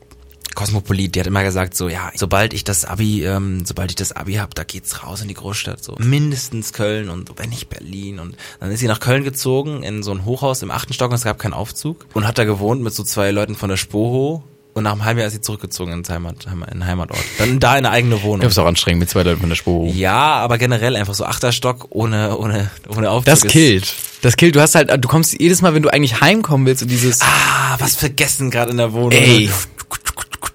[0.55, 4.12] kosmopolit, die hat immer gesagt so, ja, sobald ich das Abi, ähm, sobald ich das
[4.12, 8.19] Abi hab, da geht's raus in die Großstadt, so mindestens Köln und wenn nicht Berlin
[8.19, 11.17] und dann ist sie nach Köln gezogen in so ein Hochhaus im achten Stock und
[11.17, 14.43] es gab keinen Aufzug und hat da gewohnt mit so zwei Leuten von der Spoho
[14.75, 17.21] und nach einem halben Jahr ist sie zurückgezogen ins Heimat, in den Heimatort.
[17.38, 18.45] Dann da in eine eigene Wohnung.
[18.45, 19.87] es ist auch anstrengend mit zwei Leuten von der Spur.
[19.87, 23.27] Ja, aber generell einfach so achter Stock ohne ohne ohne Aufzug.
[23.27, 23.95] Das killt.
[24.23, 24.57] Das killt.
[24.57, 27.77] Du hast halt, du kommst jedes Mal, wenn du eigentlich heimkommen willst und dieses, Ah,
[27.79, 29.12] was vergessen gerade in der Wohnung.
[29.12, 29.49] ey,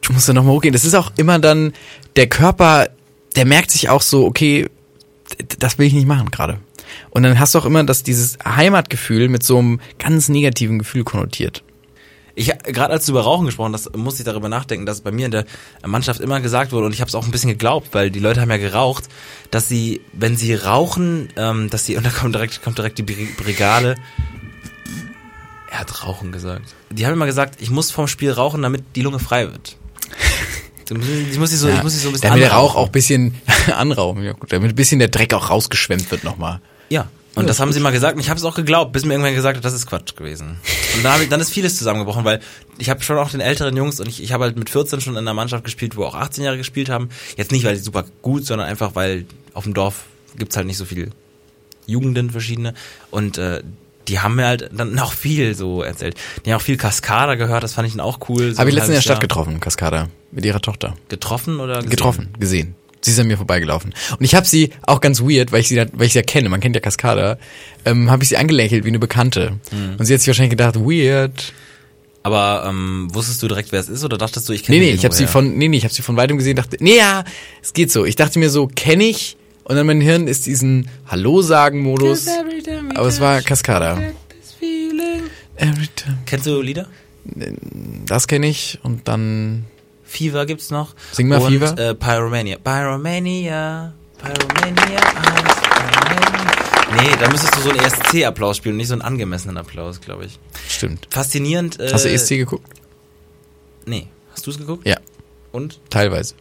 [0.09, 0.73] du musst da nochmal hochgehen.
[0.73, 1.71] Das ist auch immer dann,
[2.15, 2.89] der Körper,
[3.35, 4.67] der merkt sich auch so, okay,
[5.59, 6.59] das will ich nicht machen gerade.
[7.11, 11.03] Und dann hast du auch immer das, dieses Heimatgefühl mit so einem ganz negativen Gefühl
[11.03, 11.63] konnotiert.
[12.33, 15.25] Ich gerade als du über Rauchen gesprochen hast, musste ich darüber nachdenken, dass bei mir
[15.25, 15.45] in der
[15.85, 18.41] Mannschaft immer gesagt wurde und ich habe es auch ein bisschen geglaubt, weil die Leute
[18.41, 19.09] haben ja geraucht,
[19.51, 23.03] dass sie, wenn sie rauchen, ähm, dass sie und da kommt direkt kommt direkt die
[23.03, 23.95] Bri- Brigade.
[25.69, 26.73] Er hat Rauchen gesagt.
[26.89, 29.77] Die haben immer gesagt, ich muss vom Spiel rauchen, damit die Lunge frei wird.
[30.91, 32.91] Ich muss sie so, ich muss sie so ein bisschen damit der Rauch auch ein
[32.91, 33.36] bisschen
[33.75, 36.62] anrauchen, ja gut, damit ein bisschen der Dreck auch rausgeschwemmt wird nochmal.
[36.89, 37.08] Ja.
[37.36, 39.36] Und das haben sie mal gesagt und ich habe es auch geglaubt, bis mir irgendwann
[39.36, 40.58] gesagt hat, das ist Quatsch gewesen.
[40.95, 42.41] Und dann, ich, dann ist vieles zusammengebrochen, weil
[42.80, 45.13] ich habe schon auch den älteren Jungs und ich, ich habe halt mit 14 schon
[45.13, 47.10] in einer Mannschaft gespielt, wo auch 18 Jahre gespielt haben.
[47.38, 50.06] Jetzt nicht, weil die super gut, sondern einfach, weil auf dem Dorf
[50.38, 51.12] gibt's halt nicht so viel
[51.86, 52.73] Jugenden verschiedene.
[53.12, 53.62] Und äh,
[54.09, 56.15] die haben mir halt dann auch viel so erzählt.
[56.45, 58.51] Die haben auch viel Cascada gehört, das fand ich dann auch cool.
[58.51, 59.21] So Habe ich letztens in der Stadt Jahr.
[59.21, 60.95] getroffen, Cascada, mit ihrer Tochter.
[61.07, 61.89] Getroffen oder gesehen?
[61.89, 62.75] getroffen, gesehen.
[63.01, 63.93] Sie ist an mir vorbeigelaufen.
[64.19, 66.23] Und ich habe sie auch ganz weird, weil ich sie, da- weil ich sie ja
[66.23, 67.37] kenne, man kennt ja Cascada,
[67.85, 69.57] ähm, habe ich sie angelächelt wie eine Bekannte.
[69.71, 69.95] Mhm.
[69.97, 71.53] Und sie hat sich wahrscheinlich gedacht, weird.
[72.21, 74.91] Aber ähm, wusstest du direkt, wer es ist oder dachtest du, ich kenne Nee, nee,
[74.91, 77.23] ich habe sie von, nee, nee, ich habe sie von weitem gesehen, dachte, nee, ja,
[77.61, 78.03] es geht so.
[78.03, 79.37] Ich dachte mir so, kenne ich.
[79.69, 82.25] Und dann mein Hirn ist diesen Hallo-Sagen-Modus.
[82.95, 83.99] Aber es war Cascada.
[85.58, 86.17] Every time.
[86.25, 86.88] Kennst du Lieder?
[88.08, 88.79] Das kenne ich.
[88.82, 89.65] Und dann,
[90.03, 90.95] Fever gibt's noch.
[91.12, 91.77] Sing mal und, Fever.
[91.77, 92.58] Äh, Pyromania.
[92.58, 93.93] Pyromania.
[94.17, 94.99] Pyromania.
[96.97, 100.39] Nee, da müsstest du so einen ESC-Applaus spielen, nicht so einen angemessenen Applaus, glaube ich.
[100.67, 101.08] stimmt.
[101.12, 101.79] Faszinierend.
[101.79, 102.67] Äh, Hast du ESC geguckt?
[103.86, 104.08] Nee.
[104.32, 104.88] Hast du es geguckt?
[104.88, 104.97] Ja.
[105.51, 105.79] Und?
[105.91, 106.34] Teilweise.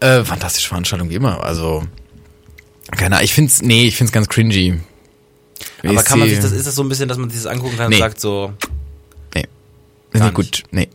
[0.00, 1.42] Äh, fantastische Veranstaltung wie immer.
[1.42, 1.84] Also
[2.96, 3.24] keine Ahnung.
[3.24, 4.80] Ich find's nee, ich find's ganz cringy.
[5.82, 7.76] Aber kann man sich das, ist das so ein bisschen, dass man sich das angucken
[7.76, 7.96] kann Nee.
[7.96, 8.52] und sagt so,
[9.34, 9.44] Nee.
[10.12, 10.62] Ist nicht gut.
[10.70, 10.88] Nee.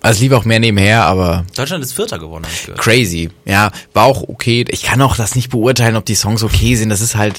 [0.00, 2.80] Also es lief auch mehr nebenher, aber Deutschland ist Vierter geworden, hab ich gehört.
[2.80, 3.30] crazy.
[3.44, 4.64] Ja, war auch okay.
[4.68, 6.88] Ich kann auch das nicht beurteilen, ob die Songs okay sind.
[6.88, 7.38] Das ist halt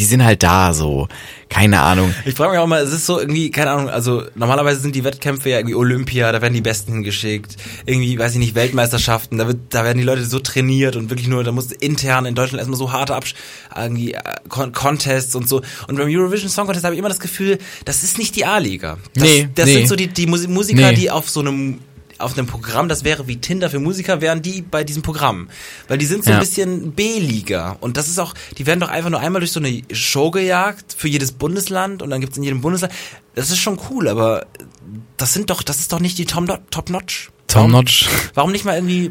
[0.00, 1.06] die sind halt da so.
[1.50, 2.14] Keine Ahnung.
[2.24, 5.04] Ich frage mich auch mal, es ist so irgendwie, keine Ahnung, also normalerweise sind die
[5.04, 9.46] Wettkämpfe ja irgendwie Olympia, da werden die Besten hingeschickt, irgendwie, weiß ich nicht, Weltmeisterschaften, da
[9.46, 12.60] wird, da werden die Leute so trainiert und wirklich nur, da muss intern in Deutschland
[12.60, 13.34] erstmal so harte Absch
[13.76, 15.60] irgendwie äh, Con Contests und so.
[15.88, 18.96] Und beim Eurovision Song Contest habe ich immer das Gefühl, das ist nicht die A-Liga.
[19.14, 19.74] Das, Nee, das nee.
[19.74, 20.94] sind so die, die Musi- Musiker, Nee.
[20.96, 21.80] die auf so einem
[22.20, 25.48] auf einem Programm, das wäre wie Tinder für Musiker, wären die bei diesem Programm.
[25.88, 26.36] Weil die sind so Ja.
[26.36, 27.76] ein bisschen B-Liga.
[27.80, 30.94] Und das ist auch, die werden doch einfach nur einmal durch so eine Show gejagt
[30.96, 32.92] für jedes Bundesland und dann gibt's in jedem Bundesland.
[33.34, 34.46] Das ist schon cool, aber
[35.16, 37.30] das sind doch, das ist doch nicht die Tom Top Notch.
[37.46, 38.08] Tom warum, Notch.
[38.34, 39.10] Warum nicht mal irgendwie,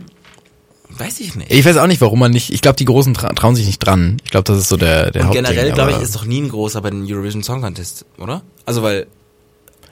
[0.89, 1.51] weiß ich nicht.
[1.51, 2.51] Ich weiß auch nicht, warum man nicht.
[2.51, 4.17] Ich glaube, die Großen tra trauen sich nicht dran.
[4.23, 6.41] Ich glaube, das ist so der der Und Hauptding, generell, glaube ich, ist doch nie
[6.41, 8.41] ein großer bei den Eurovision Song Contest, oder?
[8.65, 9.07] Also, weil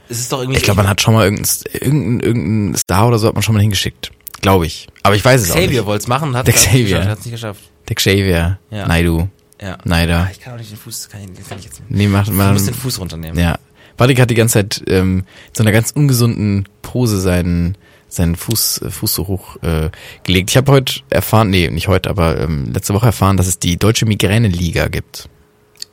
[0.10, 0.58] es ist doch irgendwie.
[0.58, 3.55] Ich glaube, man hat schon mal irgendein, irgendein, irgendein Star oder so hat man schon
[3.55, 4.12] mal hingeschickt.
[4.41, 4.88] Glaube ich.
[5.03, 5.86] Aber ich weiß es auch Xavier nicht.
[5.86, 7.05] wollte es machen, hat Der es Xavier.
[7.16, 7.62] nicht geschafft.
[7.89, 8.60] Der Xavier.
[8.70, 8.88] Ja.
[8.88, 9.28] Naidu.
[9.62, 9.78] Ja.
[9.86, 10.28] Neider.
[10.28, 11.89] Ah, Ich kann auch nicht den Fuß, kann ich, das kann ich jetzt nicht.
[11.89, 12.53] Nee, macht Du man.
[12.53, 13.39] musst den Fuß runternehmen.
[13.39, 13.58] Ja.
[13.97, 17.76] Patrick hat die ganze Zeit ähm, in so einer ganz ungesunden Pose seinen
[18.10, 19.89] seinen Fuß äh, Fuß so hoch äh,
[20.24, 20.51] gelegt.
[20.51, 23.78] Ich habe heute erfahren, nee, nicht heute, aber ähm, letzte Woche erfahren, dass es die
[23.78, 25.28] Deutsche Migräne-Liga gibt.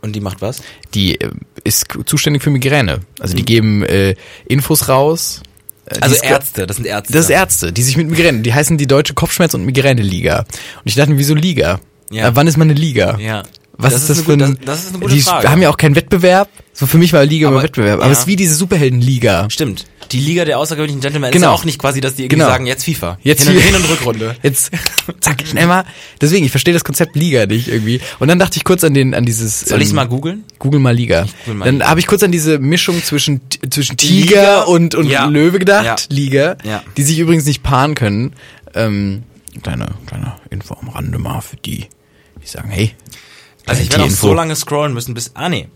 [0.04, 0.60] Und die macht was?
[0.92, 1.30] Die äh,
[1.64, 3.00] ist zuständig für Migräne.
[3.20, 4.14] Also die geben äh,
[4.46, 5.40] Infos raus.
[5.86, 7.12] Äh, die Also ist- Ärzte, das sind Ärzte.
[7.14, 10.40] Das ist Ärzte, die sich mit Migräne, die heißen die Deutsche Kopfschmerz- und Migräne-Liga.
[10.40, 10.46] Und
[10.84, 11.80] ich dachte mir, wieso Liga?
[12.10, 12.28] Ja.
[12.28, 13.18] Äh, wann ist man eine Liga?
[13.18, 13.44] Ja.
[13.76, 15.50] Was ist das eine für ein, gute- das- das ist eine gute die Frage.
[15.50, 16.48] haben ja auch keinen Wettbewerb.
[16.74, 17.96] So für mich war Liga Aber- immer Wettbewerb.
[18.00, 18.12] Aber ja.
[18.12, 19.48] es ist wie diese Superhelden-Liga.
[19.50, 19.86] Stimmt.
[20.12, 21.48] Die Liga der außergewöhnlichen Gentlemen ist Genau.
[21.48, 22.48] ja auch nicht quasi, dass die irgendwie Genau.
[22.50, 23.18] sagen, jetzt FIFA.
[23.22, 24.36] Jetzt hin und, hin und Rückrunde.
[24.42, 24.70] Jetzt,
[25.20, 25.84] zack, schnell mal.
[26.20, 28.00] Deswegen, ich verstehe das Konzept Liga nicht irgendwie.
[28.18, 29.60] Und dann dachte ich kurz an den, an dieses.
[29.60, 30.44] Soll ähm, mal googeln?
[30.58, 31.26] Google mal Liga.
[31.44, 33.40] google mal dann habe ich kurz an diese Mischung zwischen
[33.70, 35.24] zwischen Tiger Liga, und und ja.
[35.26, 35.96] Löwe gedacht, Ja.
[36.08, 36.82] Liga, Ja.
[36.96, 38.34] die sich übrigens nicht paaren können.
[38.74, 39.22] Ähm,
[39.62, 41.86] kleine kleine Info am Rande mal für die,
[42.42, 42.92] die sagen, hey,
[43.66, 45.68] Also ich werde auch so lange scrollen müssen bis, ah nee.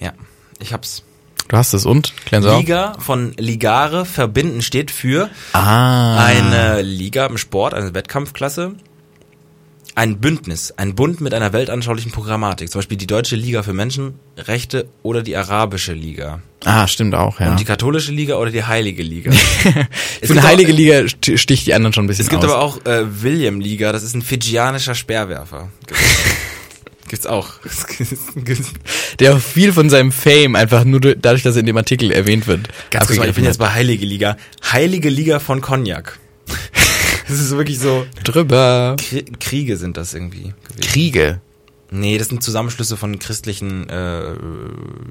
[0.00, 0.12] Ja.
[0.60, 1.02] Ich hab's.
[1.48, 2.58] Du hast es und klären Sie auf.
[2.60, 8.72] Liga von Ligare verbinden steht für Ah, eine Liga im Sport, eine Wettkampfklasse.
[9.94, 12.70] Ein Bündnis, ein Bund mit einer weltanschaulichen Programmatik.
[12.70, 16.40] Zum Beispiel die Deutsche Liga für Menschenrechte oder die Arabische Liga.
[16.64, 17.50] ah, stimmt auch, ja.
[17.50, 19.32] Und die Katholische Liga oder die Heilige Liga.
[20.22, 22.50] Für eine auch- heilige Liga st- sticht die anderen schon ein bisschen Es gibt aus.
[22.50, 25.68] aber auch äh, William Liga, das ist ein fidschianischer Speerwerfer.
[27.12, 27.52] Gibt's- auch.
[29.18, 32.10] der auch viel von seinem Fame einfach nur durch- dadurch, dass er in dem Artikel
[32.10, 32.68] erwähnt wird.
[32.90, 34.38] Ganz kurz mal, ich bin jetzt bei Heilige Liga.
[34.72, 36.18] Heilige Liga von Cognac.
[37.28, 38.04] Das ist wirklich so.
[38.24, 38.96] drüber.
[38.98, 40.80] Krie- Kriege sind das irgendwie gewesen.
[40.80, 41.40] Kriege.
[41.94, 44.32] Nee, das sind Zusammenschlüsse von christlichen äh,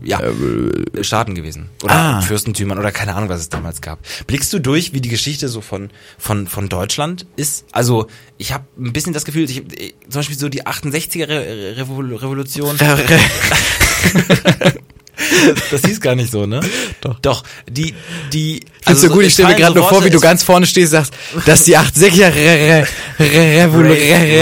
[0.03, 1.69] ja, Äh, Staaten gewesen.
[1.83, 2.21] Oder Ah.
[2.21, 3.99] Fürstentümern oder keine Ahnung, was es damals gab.
[4.25, 7.65] Blickst du durch, wie die Geschichte so von, von, von Deutschland ist?
[7.71, 8.07] Also,
[8.37, 12.15] ich habe ein bisschen das Gefühl, ich, äh, zum Beispiel so die 68er Re Revol
[12.15, 12.75] Revolution.
[15.71, 16.59] Das hieß gar nicht so, ne?
[17.01, 17.19] Doch.
[17.19, 17.43] Doch.
[17.69, 17.93] Die,
[18.33, 18.61] die.
[18.83, 20.93] Findest du gut, ich stelle mir gerade so nur vor, wie du ganz vorne stehst
[20.93, 21.13] und sagst,
[21.45, 22.87] dass die 68er Re Re
[23.19, 23.95] Re Revol Rave-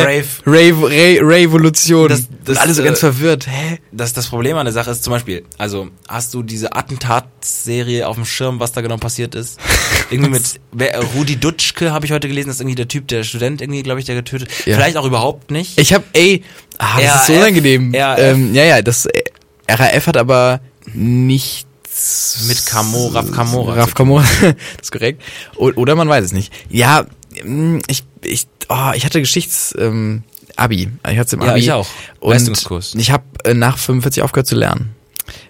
[0.05, 2.07] Re Rave Re Revolution.
[2.09, 3.45] Das- das, alle so äh, ganz verwirrt.
[3.47, 3.77] Hä?
[3.91, 8.15] Das, das Problem an der Sache ist zum Beispiel, also hast du diese Attentatsserie auf
[8.15, 9.59] dem Schirm, was da genau passiert ist?
[10.09, 13.23] Irgendwie mit wer, Rudi Dutschke habe ich heute gelesen, das ist irgendwie der Typ, der
[13.23, 14.49] Student irgendwie, glaube ich, der getötet.
[14.65, 14.75] Ja.
[14.75, 15.79] Vielleicht auch überhaupt nicht.
[15.79, 16.43] Ich hab, ey,
[16.79, 17.93] ah, das ist so unangenehm.
[17.93, 18.17] RAF.
[18.19, 19.21] Ähm, ja, ja, das äh,
[19.69, 20.61] RAF hat aber
[20.93, 23.93] nichts Mit Camo, Raf Camora Raf.
[23.93, 25.21] Camora, das ist korrekt.
[25.57, 26.53] Oder man weiß es nicht.
[26.69, 27.05] Ja,
[27.43, 30.23] mm, ich, ich, oh, ich hatte Geschichts, ähm,
[30.55, 30.89] Abi.
[31.09, 31.59] Ich hatte im Ja, Abi.
[31.59, 31.87] ich auch.
[32.19, 32.95] Und Leistungskurs.
[32.95, 34.95] ich habe äh, nach 45 aufgehört zu lernen.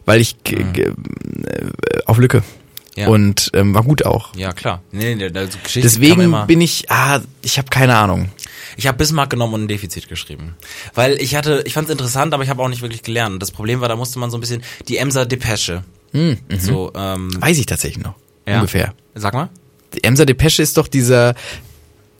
[0.05, 0.91] Weil ich äh,
[2.05, 2.39] auf Lücke.
[2.39, 2.43] Mhm.
[2.95, 3.07] Ja.
[3.07, 4.35] Und ähm, war gut auch.
[4.35, 4.81] ja, klar.
[4.91, 8.29] Nee, nee, also Geschichte Deswegen bin ich, ah, ich habe keine Ahnung.
[8.80, 10.55] Ich habe Bismarck genommen und ein Defizit geschrieben.
[10.93, 13.41] Weil ich hatte, ich fand es interessant, aber ich habe auch nicht wirklich gelernt.
[13.41, 15.84] Das Problem war, da musste man so ein bisschen die Emser Depesche.
[16.57, 18.15] So, ähm, Weiß ich tatsächlich noch.
[18.47, 18.55] ja.
[18.55, 18.93] Ungefähr.
[19.15, 19.49] Sag mal.
[19.95, 21.36] Die Emser Depesche ist doch dieser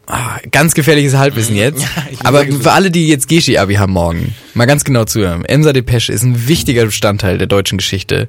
[0.08, 1.82] ah, ganz gefährliches Halbwissen jetzt.
[2.12, 5.46] Ja, Aber für alle, die jetzt Geschi-Abi haben morgen, mal ganz genau zuhören.
[5.46, 8.28] Emser Depesche ist ein wichtiger Bestandteil der deutschen Geschichte.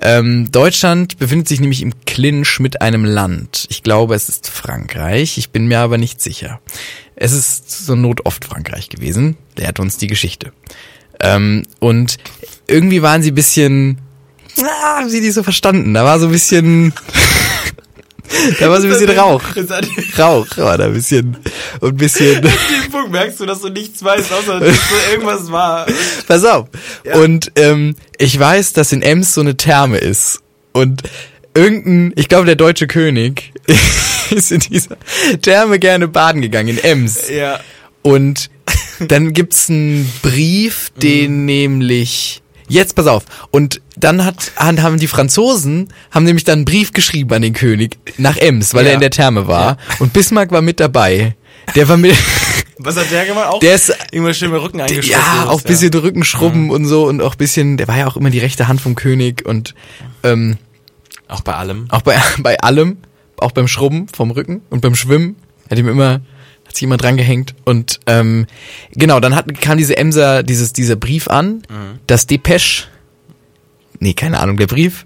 [0.00, 3.66] Ähm, Deutschland befindet sich nämlich im Clinch mit einem Land.
[3.68, 5.36] Ich glaube, es ist Frankreich.
[5.36, 6.60] Ich bin mir aber nicht sicher.
[7.16, 9.36] Es ist zur Not oft Frankreich gewesen.
[9.56, 10.52] Lehrt uns die Geschichte.
[11.20, 12.16] Ähm, und
[12.66, 13.98] irgendwie waren sie bisschen,
[14.62, 15.92] ah, haben sie nicht so verstanden.
[15.92, 16.94] Da war so ein bisschen,
[18.58, 19.42] da war so ein bisschen Rauch.
[20.18, 21.36] Rauch war da ein bisschen
[21.80, 22.42] und ein bisschen.
[22.42, 25.86] dem Punkt merkst du, dass du nichts weißt, außer dass so irgendwas war.
[26.28, 26.68] Pass auf.
[27.14, 30.40] Und ähm, ich weiß, dass in Ems so eine Therme ist
[30.72, 31.02] und
[31.54, 33.52] irgendein, ich glaube der deutsche König
[34.30, 34.96] ist in dieser
[35.42, 37.28] Therme gerne baden gegangen in Ems.
[37.28, 37.60] Ja.
[38.02, 38.50] Und
[39.00, 45.88] dann gibt's einen Brief, den nämlich jetzt pass auf und dann hat haben die Franzosen
[46.10, 48.90] haben nämlich dann einen Brief geschrieben an den König nach Ems, weil Ja.
[48.90, 51.36] er in der Therme war und Bismarck war mit dabei.
[51.74, 52.16] Der war mit
[52.78, 53.46] Was hat der gemacht?
[53.48, 55.10] Auch der ist irgendwann schön mit Rücken eingeschraubt.
[55.10, 58.38] ja, auch bisschen Rückenschrubben und so und auch bisschen, der war ja auch immer die
[58.38, 59.74] rechte Hand vom König und
[60.22, 60.56] ähm,
[61.28, 61.86] Auch bei allem.
[61.90, 62.96] auch bei, bei allem,
[63.36, 65.36] auch beim Schrubben vom Rücken und beim Schwimmen,
[65.70, 66.20] hat ihm immer,
[66.70, 68.46] hat sich immer dran gehängt und ähm,
[68.92, 71.62] genau, dann hat, kam diese Emser, dieses, dieser Brief an,
[72.06, 72.84] das Depeche,
[73.98, 75.04] nee, keine Ahnung, der Brief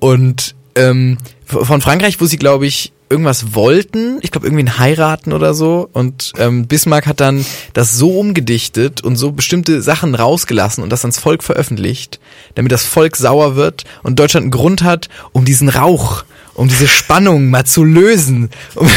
[0.00, 5.32] und ähm, von Frankreich, wo sie, glaube ich, irgendwas wollten, ich glaube irgendwie ein heiraten
[5.32, 10.82] oder so und ähm, Bismarck hat dann das so umgedichtet und so bestimmte Sachen rausgelassen
[10.82, 12.18] und das ans Volk veröffentlicht,
[12.56, 16.24] damit das Volk sauer wird und Deutschland einen Grund hat, um diesen Rauch,
[16.54, 18.90] um diese Spannung mal zu lösen, um,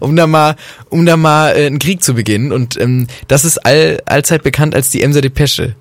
[0.00, 0.56] um da mal,
[0.88, 4.74] um da mal äh, einen Krieg zu beginnen und ähm, das ist all, allzeit bekannt
[4.74, 5.76] als die Emser Depesche.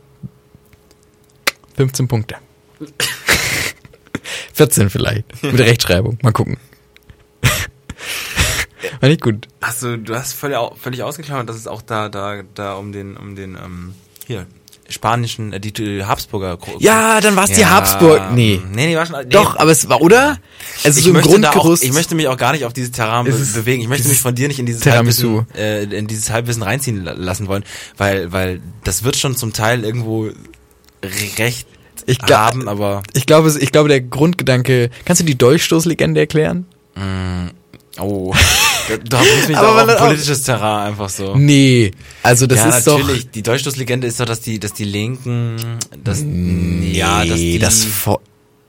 [1.76, 2.36] 15 Punkte.
[4.54, 5.44] 14 vielleicht.
[5.44, 6.20] Mit Rechtschreibung.
[6.22, 6.58] Mal gucken.
[9.00, 9.48] War nicht gut.
[9.62, 13.36] Hast du, hast völlig, völlig ausgeklammert, dass es auch da, da, da um den, um
[13.36, 13.96] den, ähm,
[14.28, 14.46] hier,
[14.94, 16.58] spanischen, äh, die, die Habsburger.
[16.80, 18.32] Ja, dann war es die Habsburg.
[18.34, 18.62] Nee.
[18.72, 19.26] Nee, nee, war schon, nee.
[19.30, 20.38] Doch, aber es war, oder?
[20.84, 21.84] Also ich so im möchte da auch, Grundgerüst.
[21.84, 23.82] ich möchte mich auch gar nicht auf dieses Terrain bewegen.
[23.82, 25.40] Ich möchte mich von dir nicht in dieses Tiramisu.
[25.40, 27.64] Halbwissen, äh, in dieses Halbwissen reinziehen la- lassen wollen,
[27.98, 30.30] weil, weil das wird schon zum Teil irgendwo
[31.38, 31.68] recht
[32.06, 36.66] Ich haben, aber ich glaube, ich glaube, der Grundgedanke, kannst du die Dolchstoßlegende erklären?
[38.00, 38.34] oh,
[39.10, 41.36] da, bringst mich Aber doch auf hat auch- politisches Terrain einfach so.
[41.36, 41.92] Nee.
[42.22, 43.30] Also das ja, ist doch, natürlich.
[43.32, 45.56] Die Durchstoßlegende ist doch, dass die, dass die Linken,
[46.04, 47.88] dass, ja, dass die, nee, das,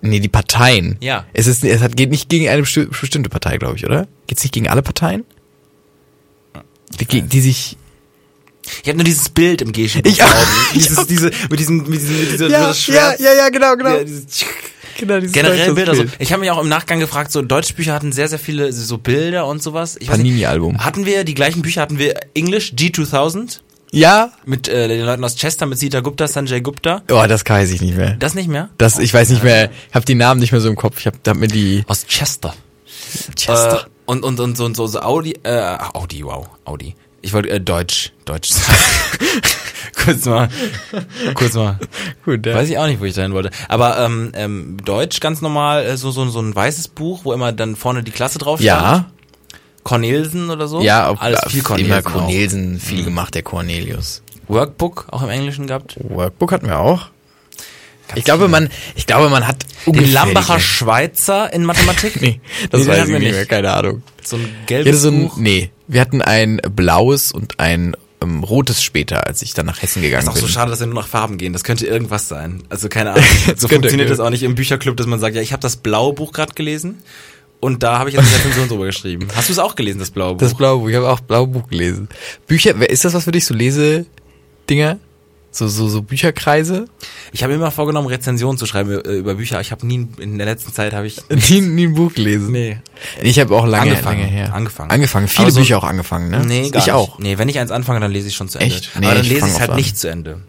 [0.03, 0.97] nee, die Parteien.
[1.01, 1.27] Ja.
[1.33, 4.07] Es ist, es hat, geht nicht gegen eine besti- bestimmte Partei, glaube ich, oder?
[4.27, 5.25] Geht's nicht gegen alle Parteien?
[7.11, 7.77] Die, die sich,
[8.83, 10.29] ich habe nur dieses Bild im Gesche Ich auch.
[10.29, 10.47] Augen.
[10.75, 11.07] Ich Dieses, auch.
[11.07, 13.97] diese, mit diesem, mit diesem, mit dieser, ja, dieses ja, ja, ja, genau, genau.
[13.97, 14.27] Ja, dieses
[14.97, 15.95] genau dieses Generell Bilder.
[15.95, 16.05] So.
[16.19, 18.99] Ich habe mich auch im Nachgang gefragt, so deutsche Bücher hatten sehr, sehr viele so
[18.99, 19.99] Bilder und sowas.
[20.05, 20.85] Panini-Album.
[20.85, 21.83] hatten wir die gleichen Bücher?
[21.83, 23.61] Hatten wir English G2000
[23.93, 24.33] Ja?
[24.45, 27.03] mit äh, den Leuten aus Chester, mit Sita Gupta, Sanjay Gupta?
[27.11, 28.17] Oh, das weiß ich nicht mehr.
[28.19, 28.71] Das nicht mehr?
[28.79, 30.99] Das, ich weiß nicht mehr, ich habe die Namen nicht mehr so im Kopf.
[31.01, 32.55] Ich habe hab mir die Aus Chester.
[33.47, 33.77] Äh,
[34.07, 36.95] und, und, und so, und so, so Audi, äh, Audi, wow, Audi.
[37.25, 38.79] Ich wollte äh, Deutsch, Deutsch sagen.
[40.05, 40.51] kurz mal,
[41.35, 41.79] kurz mal.
[42.27, 42.55] Gut, ja.
[42.55, 43.51] Weiß ich auch nicht, wo ich dahin wollte.
[43.67, 47.53] Aber ähm, ähm, Deutsch ganz normal, äh, so, so, so ein weißes Buch, wo immer
[47.53, 48.83] dann vorne die Klasse drauf stand.
[48.83, 49.07] Ja,
[49.85, 50.83] Cornelsen oder so.
[50.83, 51.93] ja, auf, alles viel Cornelsen.
[51.93, 52.13] Immer auch.
[52.13, 54.23] Cornelsen, viel gemacht, der Cornelius.
[54.47, 55.97] Workbook auch im Englischen gehabt.
[56.01, 57.09] Workbook hatten wir auch.
[58.17, 62.15] Ich glaube, man, ich glaube, man hat Den Lambacher Schweizer in Mathematik.
[62.21, 62.41] Nee,
[62.71, 64.03] das Nee, weiß ich nicht mehr, keine Ahnung.
[64.23, 65.37] So ein gelbes so ein, Buch.
[65.37, 70.01] nee, wir hatten ein blaues und ein ähm, rotes später, als ich dann nach Hessen
[70.03, 70.43] gegangen Ist auch bin.
[70.43, 71.53] so schade, dass wir nur nach Farben gehen.
[71.53, 72.63] Das könnte irgendwas sein.
[72.71, 73.25] Also keine Ahnung.
[73.57, 76.13] So funktioniert das auch nicht im Bücherclub, dass man sagt, ja, ich habe das blaue
[76.15, 76.99] Buch gerade gelesen
[77.61, 79.29] und da habe ich jetzt eine Rezension drüber geschrieben.
[79.35, 80.41] Hast du es auch gelesen, das blaue Buch?
[80.41, 82.09] Das blaue Buch, ich habe auch blaue Buch gelesen.
[82.47, 84.99] Bücher, wer- ist das was für dich, so Lese-Dinger?
[85.57, 86.87] So, so, so Bücherkreise?
[87.31, 89.61] ich habe mir immer vorgenommen, Rezensionen zu schreiben äh, über Bücher.
[89.61, 92.51] Ich habe nie, in der letzten Zeit habe ich Nie, nie ein Buch gelesen.
[92.51, 92.79] Nee.
[93.23, 94.53] Ich habe auch lange, Angefangen, lange her.
[94.53, 94.91] angefangen.
[94.91, 95.29] Angefangen.
[95.29, 96.43] Viele so- Bücher auch angefangen, ne?
[96.45, 96.91] Nee, gar ich nicht.
[96.93, 97.21] auch.
[97.21, 98.75] Nee, wenn ich eins anfange, dann lese ich schon zu Ende.
[98.75, 98.91] Echt?
[98.99, 99.77] Nee, Aber dann ich lese ich es halt an.
[99.77, 100.41] nicht zu Ende.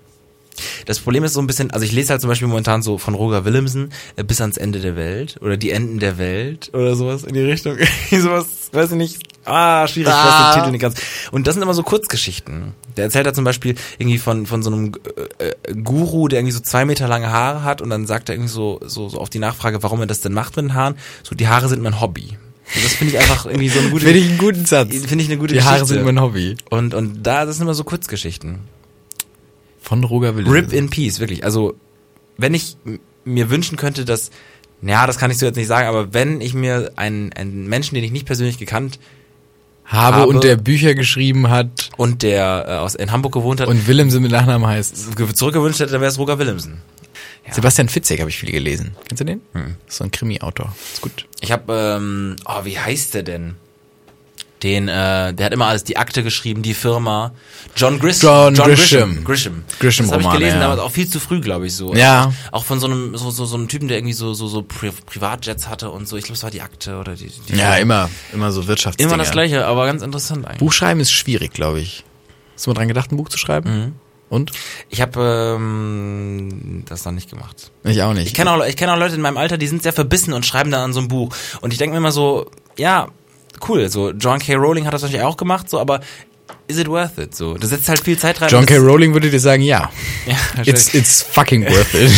[0.87, 3.13] Das Problem ist so ein bisschen, also ich lese halt zum Beispiel momentan so von
[3.13, 7.23] Roger Willemsen äh, bis ans Ende der Welt oder die Enden der Welt oder sowas
[7.25, 7.77] in die Richtung.
[8.09, 9.34] sowas, weiß ich nicht.
[9.45, 10.53] Ah, schwierig, ich weiß Ah.
[10.53, 10.95] den Titel nicht ganz.
[11.31, 12.73] Und das sind immer so Kurzgeschichten.
[12.97, 14.93] Der erzählt da zum Beispiel irgendwie von, von so einem
[15.39, 18.35] äh, äh, Guru, der irgendwie so zwei Meter lange Haare hat und dann sagt er
[18.35, 20.95] irgendwie so, so, so auf die Nachfrage, warum er das denn macht mit den Haaren,
[21.23, 22.37] so die Haare sind mein Hobby.
[22.75, 24.89] Und das finde ich einfach irgendwie so eine gute, Finde ich einen guten Satz.
[25.05, 25.93] finde ich eine gute Die Haare Geschichte.
[25.95, 26.57] sind mein Hobby.
[26.71, 28.59] Und, und da, das sind immer so Kurzgeschichten.
[29.81, 30.53] Von Roger Willemsen.
[30.59, 31.43] Rip in Peace, wirklich.
[31.43, 31.75] Also,
[32.37, 32.75] wenn ich
[33.23, 34.31] mir wünschen könnte, dass,
[34.81, 37.93] ja, das kann ich so jetzt nicht sagen, aber wenn ich mir einen, einen Menschen,
[37.95, 38.99] den ich nicht persönlich gekannt
[39.85, 43.67] habe, habe- und der Bücher geschrieben hat und der äh, aus, in Hamburg gewohnt hat,
[43.67, 45.15] und Willemsen mit Nachnamen heißt.
[45.15, 46.81] ge- zurückgewünscht hätte, dann wäre es Roger Willemsen.
[47.51, 48.95] Sebastian Fitzek habe ich viel gelesen.
[49.07, 49.41] Kennst du den?
[49.53, 49.75] Hm.
[49.87, 50.75] So ein Krimi-Autor.
[50.93, 51.27] Ist gut.
[51.41, 53.55] Ich habe, ähm, oh, wie heißt der denn?
[54.63, 57.33] Den, äh, der hat immer alles, die Akte geschrieben, die Firma.
[57.75, 58.55] John Grisham.
[58.55, 59.23] John Grisham.
[59.23, 59.63] Grisham.
[59.79, 60.61] Grisham das habe ich gelesen, ja.
[60.61, 61.93] damals auch viel zu früh, glaube ich, so.
[61.93, 62.33] Ja.
[62.51, 64.91] Auch von so einem, so, so, so einem Typen, der irgendwie so, so, so Pri
[65.05, 66.15] Privatjets hatte und so.
[66.15, 69.09] Ich glaube, es war die Akte oder die, die Ja, immer, immer so Wirtschaftsdinger.
[69.09, 70.59] Immer das Gleiche, aber ganz interessant eigentlich.
[70.59, 72.05] Buchschreiben ist schwierig, glaube ich.
[72.55, 73.69] Hast du mal dran gedacht, ein Buch zu schreiben?
[73.69, 73.95] Mhm.
[74.29, 74.51] Und?
[74.89, 77.71] Ich habe ähm, das noch nicht gemacht.
[77.83, 78.27] Ich auch nicht.
[78.27, 80.45] Ich kenne auch, ich kenn auch Leute in meinem Alter, die sind sehr verbissen und
[80.45, 81.35] schreiben dann an so einem Buch.
[81.61, 83.09] Und ich denke mir immer so, ja,
[83.67, 84.55] cool, so John K.
[84.55, 85.99] Rowling hat das natürlich auch gemacht, so, aber
[86.67, 87.35] is it worth it?
[87.35, 88.49] So, du setzt halt viel Zeit rein.
[88.49, 88.77] John K.
[88.77, 89.89] Rowling würde dir sagen, ja.
[90.25, 92.11] Ja, It's, it's fucking worth it.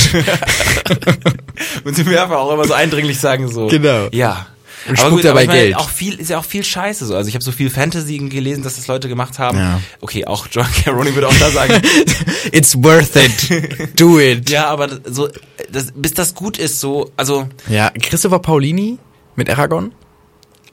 [1.84, 3.68] und sie mir einfach auch immer so eindringlich sagen so.
[3.68, 4.08] Genau.
[4.12, 4.48] Ja.
[4.88, 5.76] Und aber spuckt dabei ich meine, Geld.
[5.76, 7.16] Auch viel, ist ja auch viel Scheiße so.
[7.16, 9.58] Also ich habe so viel Fantasy gelesen, dass das Leute gemacht haben.
[9.58, 9.82] Ja.
[10.00, 10.92] Okay, auch John K.
[10.92, 11.82] Rowling würde auch da sagen,
[12.52, 14.00] It's worth it.
[14.00, 14.50] Do it.
[14.50, 15.28] ja, aber so,
[15.70, 18.98] das, bis das gut ist, so, also Ja, Christopher Paulini
[19.36, 19.92] mit Aragon?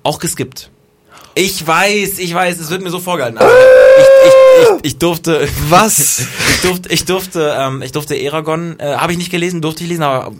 [0.04, 0.70] Auch geskippt.
[1.34, 3.38] Ich weiß, ich weiß, es wird mir so vorgehalten.
[3.38, 5.48] Aber ich, ich, ich, ich durfte.
[5.68, 6.22] Was?
[6.54, 9.90] Ich durfte, ich durfte, ähm, ich durfte Eragon, äh, habe ich nicht gelesen, durfte ich
[9.90, 10.32] lesen, aber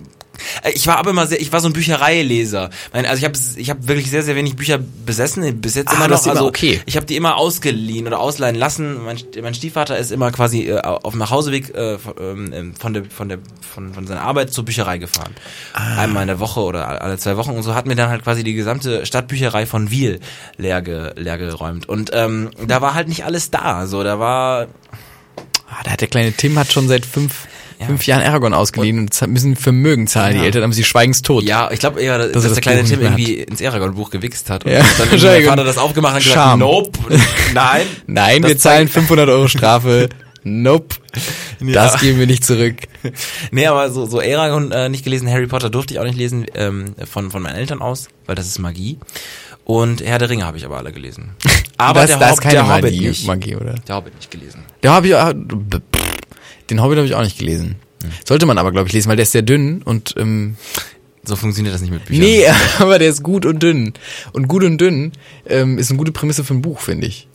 [0.74, 2.70] Ich war aber immer sehr, ich war so ein Büchereileser.
[2.92, 6.08] Also ich habe ich hab wirklich sehr, sehr wenig Bücher besessen, bis jetzt Ah, immer
[6.08, 6.26] noch.
[6.26, 6.80] also okay.
[6.86, 9.04] ich habe die immer ausgeliehen oder ausleihen lassen.
[9.04, 13.04] Mein, mein Stiefvater ist immer quasi äh, auf dem Nachhauseweg äh, von, ähm, von, der,
[13.04, 13.38] von, der,
[13.74, 15.34] von, von seiner Arbeit zur Bücherei gefahren.
[15.72, 15.98] Ah.
[16.02, 18.44] Einmal in der Woche oder alle zwei Wochen und so hat mir dann halt quasi
[18.44, 20.20] die gesamte Stadtbücherei von Wiel
[20.56, 21.88] leer, ge, leer geräumt.
[21.88, 23.86] Und ähm, da war halt nicht alles da.
[23.86, 24.66] So, da war
[25.66, 27.46] Ah, da hat der kleine Tim hat schon seit fünf,
[27.84, 27.88] Ja.
[27.88, 30.34] fünf Jahren Aragon ausgeliehen und, z- müssen Vermögen zahlen.
[30.34, 30.40] Ja.
[30.40, 31.44] Die Eltern haben sie schweigens tot.
[31.44, 34.64] Ja, ich glaube eher, dass, der das kleine Buch Tim irgendwie ins Eragon-Buch gewichst hat.
[34.64, 35.46] Und Ja, dann wahrscheinlich.
[35.48, 36.58] Vater das aufgemacht und gesagt, Scham.
[36.60, 36.98] nope,
[37.54, 37.86] nein.
[38.06, 40.08] Nein, wir zahlen zeigt- 500 Euro Strafe.
[40.46, 40.96] Nope.
[41.72, 42.76] Das geben wir nicht zurück.
[43.50, 46.44] Nee, aber so, so Eragon äh, nicht gelesen, Harry Potter durfte ich auch nicht lesen,
[46.54, 48.98] ähm, von, von meinen Eltern aus, weil das ist Magie.
[49.64, 51.30] Und Herr der Ringe habe ich aber alle gelesen.
[51.78, 53.26] Aber das, der, das Hob ist keine der Hobbit Magie, nicht.
[53.26, 53.74] Magie, oder?
[53.88, 54.60] Der Hobbit nicht gelesen.
[54.82, 55.32] Der habe ich, auch-
[56.70, 57.76] den Hobbit habe ich auch nicht gelesen.
[58.26, 60.56] Sollte man aber, glaube ich, lesen, weil der ist sehr dünn und ähm,
[61.24, 62.22] So funktioniert das nicht mit Büchern.
[62.24, 62.44] nee,
[62.78, 63.94] aber der ist gut und dünn.
[64.32, 65.12] Und gut und dünn
[65.46, 67.28] ähm, ist eine gute Prämisse für ein Buch, finde ich.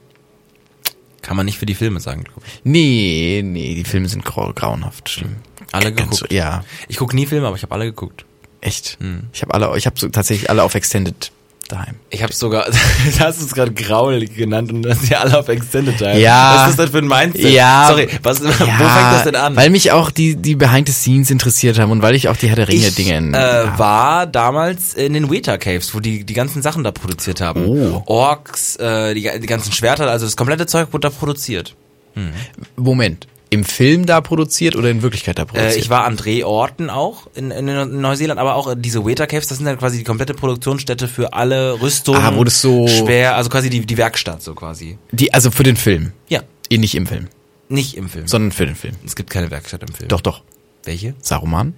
[1.22, 2.62] Kann man nicht für die Filme sagen, glaube ich.
[2.64, 5.36] Nee, nee, die Filme sind grau grauenhaft schlimm.
[5.72, 6.32] Alle Ganz geguckt.
[6.32, 8.26] so- ja, Ich gucke nie Filme, aber ich habe alle geguckt.
[8.62, 8.98] echt.
[9.00, 9.24] Hm.
[9.34, 11.32] Ich habe alle, ich habe so, tatsächlich alle auf Extended
[11.72, 11.96] daheim.
[12.10, 15.98] Ich habe sogar, du hast es gerade Graul genannt und das ja alle auf Extended
[15.98, 16.20] Time.
[16.20, 16.56] Ja.
[16.56, 17.52] Was ist das denn für ein Mindset?
[17.52, 17.88] Ja.
[17.90, 19.56] Sorry, was, wo fängt das denn an?
[19.56, 22.48] Weil mich auch die, die Behind the Scenes interessiert haben und weil ich auch die
[22.50, 23.38] Herr der Ringe Dinge.
[23.38, 27.66] äh, war damals in den Weta Caves, wo die die ganzen Sachen da produziert haben.
[27.66, 28.04] Oh.
[28.06, 31.76] Orks, äh, die, die ganzen Schwerter, also das komplette Zeug wurde da produziert.
[32.76, 33.28] Moment.
[33.52, 35.76] Im Film da produziert oder in Wirklichkeit da produziert?
[35.76, 39.48] Äh, ich war an Drehorten auch in, in, in Neuseeland, aber auch diese Weta Caves,
[39.48, 42.22] das sind dann quasi die komplette Produktionsstätte für alle Rüstungen.
[42.22, 44.98] Ah, wo das so- schwer, also quasi die, die Werkstatt so quasi.
[45.12, 46.12] die, also für den Film.
[46.28, 46.42] Ja,
[46.72, 47.28] Eh, nicht im Film,
[47.70, 48.28] nicht im Film.
[48.28, 48.94] sondern für den Film.
[49.04, 50.08] es gibt keine Werkstatt im Film.
[50.10, 50.44] Doch, doch.
[50.84, 51.16] Welche?
[51.20, 51.74] Saruman?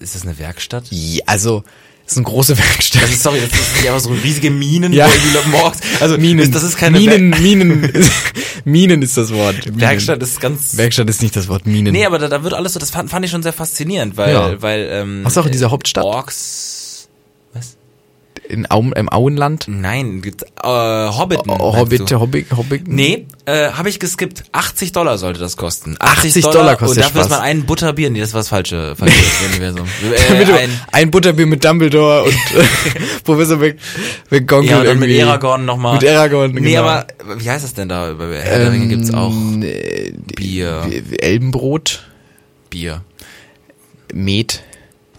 [0.00, 0.84] Ist das eine Werkstatt?
[0.90, 1.62] Ja, also,
[2.12, 3.02] das ist eine große Werkstatt.
[3.02, 5.06] Das ist, sorry, das ist nicht einfach so riesige Minen, Ja.
[5.06, 6.50] wo irgendwie morgens, also Minen.
[6.52, 7.92] Das ist keine Minen, Wer Minen,
[8.64, 9.64] Minen ist das Wort.
[9.66, 9.80] Minen.
[9.80, 11.92] Werkstatt, ist ganz, Werkstatt ist nicht das Wort Minen.
[11.92, 14.32] nee, aber da, da wird alles so, das fand, fand ich schon sehr faszinierend, weil,
[14.32, 14.62] Ja.
[14.62, 16.04] weil, ähm, du auch in dieser Hauptstadt?
[16.04, 16.71] Orks, was?
[18.52, 19.64] In Auen, im Auenland?
[19.66, 21.48] Nein, gibt, äh, Hobbiten.
[21.50, 22.12] Oh, Hobbit?
[22.12, 22.86] Hobbit, Hobbit.
[22.86, 24.44] Nee, äh, habe ich geskippt.
[24.52, 25.96] 80 Dollar sollte das kosten.
[25.98, 27.38] 80 Dollar kostet Und dafür ist Spaß.
[27.38, 28.10] man ein Butterbier.
[28.10, 29.14] Nee, das war das falsche, falsche
[29.50, 29.86] Universum.
[30.04, 32.34] Äh, ein, ein Butterbier mit Dumbledore und
[33.24, 33.78] Professor Mc,
[34.28, 35.22] McGonagall ja, und dann mit irgendwie.
[35.30, 35.94] Aragorn nochmal.
[35.94, 36.82] Mit Aragorn, Nee, genau.
[36.82, 37.06] aber
[37.38, 38.12] wie heißt das denn da?
[38.12, 40.90] Bei der Ringe gibt's auch Ähm, äh, Bier.
[41.20, 42.02] Elbenbrot,
[42.68, 43.00] Bier.
[44.12, 44.62] Met.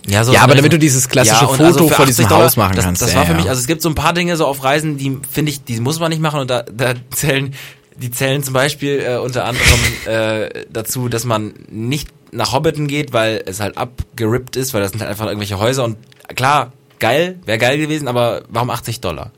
[0.08, 2.46] Ja, so Ja, aber damit du dieses klassische und Foto für vor diesem 80 Dollar,
[2.46, 3.02] Haus machen das, kannst.
[3.02, 3.38] Das Ja, war für ja.
[3.38, 5.80] mich, also es gibt so ein paar Dinge so auf Reisen, die finde ich, die
[5.80, 7.54] muss man nicht machen und da, da zählen,
[7.98, 13.14] die zählen zum Beispiel äh, unter anderem äh, dazu, dass man nicht nach Hobbiten geht,
[13.14, 15.98] weil es halt abgerippt ist, weil das sind halt einfach irgendwelche Häuser und
[16.36, 19.32] klar, geil, wäre geil gewesen, aber warum 80 Dollar?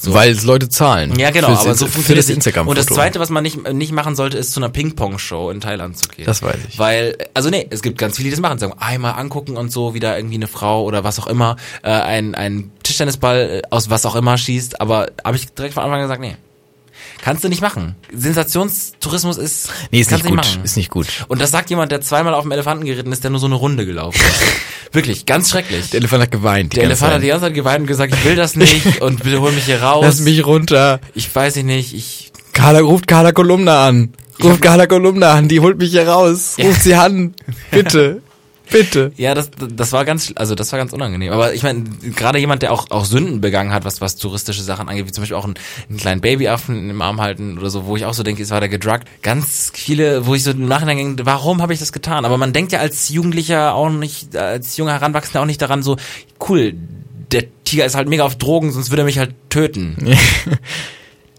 [0.00, 0.14] So.
[0.14, 1.18] Weil es Leute zahlen.
[1.18, 2.34] Ja, genau, aber so für funktioniert das.
[2.34, 2.70] Instagram-Foto.
[2.70, 5.98] Und das Zweite, was man nicht, nicht machen sollte, ist zu einer Ping-Pong-Show in Thailand
[5.98, 6.24] zu gehen.
[6.24, 6.78] Das weiß ich.
[6.78, 8.58] Weil, also nee, es gibt ganz viele, die das machen.
[8.58, 11.90] Sagen, einmal angucken und so, wie da irgendwie eine Frau oder was auch immer äh,
[11.90, 14.80] ein, ein Tischtennisball äh, aus was auch immer schießt.
[14.80, 16.36] Aber habe ich direkt von Anfang an gesagt, nee.
[17.22, 17.96] Kannst du nicht machen.
[18.12, 19.70] Sensationstourismus ist.
[19.90, 20.36] Nee, ist nicht gut.
[20.36, 20.64] machen.
[20.64, 21.06] Ist nicht gut.
[21.28, 23.56] Und das sagt jemand, der zweimal auf dem Elefanten geritten ist, der nur so eine
[23.56, 24.42] Runde gelaufen ist.
[24.94, 25.90] Wirklich, ganz schrecklich.
[25.90, 26.76] Der Elefant hat geweint.
[26.76, 29.40] Der Elefant hat die ganze Zeit geweint und gesagt, ich will das nicht und bitte
[29.40, 30.02] hol mich hier raus.
[30.02, 31.00] Lass mich runter.
[31.14, 34.12] ich weiß ich nicht, ich Carla, ruft Carla Kolumna an.
[34.42, 36.54] Ruft Carla Kolumna an, die holt mich hier raus.
[36.56, 36.66] Ja.
[36.66, 37.34] Ruft sie an.
[37.70, 38.22] Bitte.
[38.70, 39.12] Bitte.
[39.18, 41.32] Ja, das, das war ganz, also das war ganz unangenehm.
[41.32, 44.88] Aber ich meine, gerade jemand, der auch, auch Sünden begangen hat, was, was touristische Sachen
[44.88, 45.54] angeht, wie zum Beispiel auch einen,
[45.88, 48.60] einen kleinen Babyaffen im Arm halten oder so, wo ich auch so denke, es war
[48.60, 49.08] der gedruckt.
[49.22, 52.24] Ganz viele, wo ich so im Nachhinein denke, warum habe ich das getan?
[52.24, 55.96] Aber man denkt ja als Jugendlicher auch nicht, als junger Heranwachsender auch nicht daran so,
[56.48, 56.74] cool,
[57.32, 59.96] der Tiger ist halt mega auf Drogen, sonst würde er mich halt töten.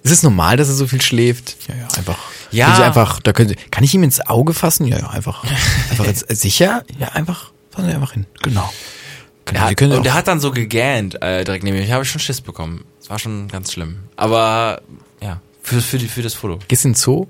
[0.03, 1.57] Ist es normal, dass er so viel schläft?
[1.67, 2.17] Ja, ja, einfach.
[2.51, 2.65] Ja.
[2.65, 4.85] Können Sie einfach, da können Sie, kann ich ihm ins Auge fassen?
[4.87, 5.43] Ja, ja, einfach.
[5.91, 6.83] Einfach ins, sicher?
[6.99, 7.51] Ja, einfach.
[7.71, 8.25] Fassen Sie einfach hin.
[8.41, 8.71] Genau.
[9.45, 11.83] Genau, hat, und der hat dann so gegähnt äh, direkt neben mir.
[11.83, 12.85] Ich habe schon Schiss bekommen.
[13.01, 13.97] Es war schon ganz schlimm.
[14.15, 14.81] Aber
[15.21, 16.59] ja, für, für, für das Foto.
[16.67, 17.27] gehst du in den Zoo?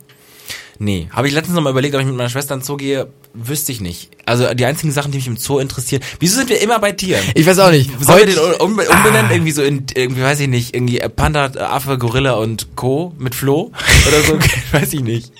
[0.79, 2.77] Nee, habe ich letztens noch mal überlegt, ob ich mit meiner Schwester in den Zoo
[2.77, 4.09] gehe, wüsste ich nicht.
[4.25, 6.01] Also die einzigen Sachen, die mich im Zoo interessieren.
[6.19, 7.21] Wieso sind wir immer bei Tieren?
[7.35, 7.89] Ich weiß auch nicht.
[8.01, 9.27] Sollen wir den um, umbenennen?
[9.27, 9.31] Ah.
[9.31, 13.13] Irgendwie so in, irgendwie weiß ich nicht, irgendwie Panda, Affe, Gorilla und Co.
[13.17, 13.71] mit Flo?
[14.07, 14.39] Oder so?
[14.71, 15.31] weiß ich nicht.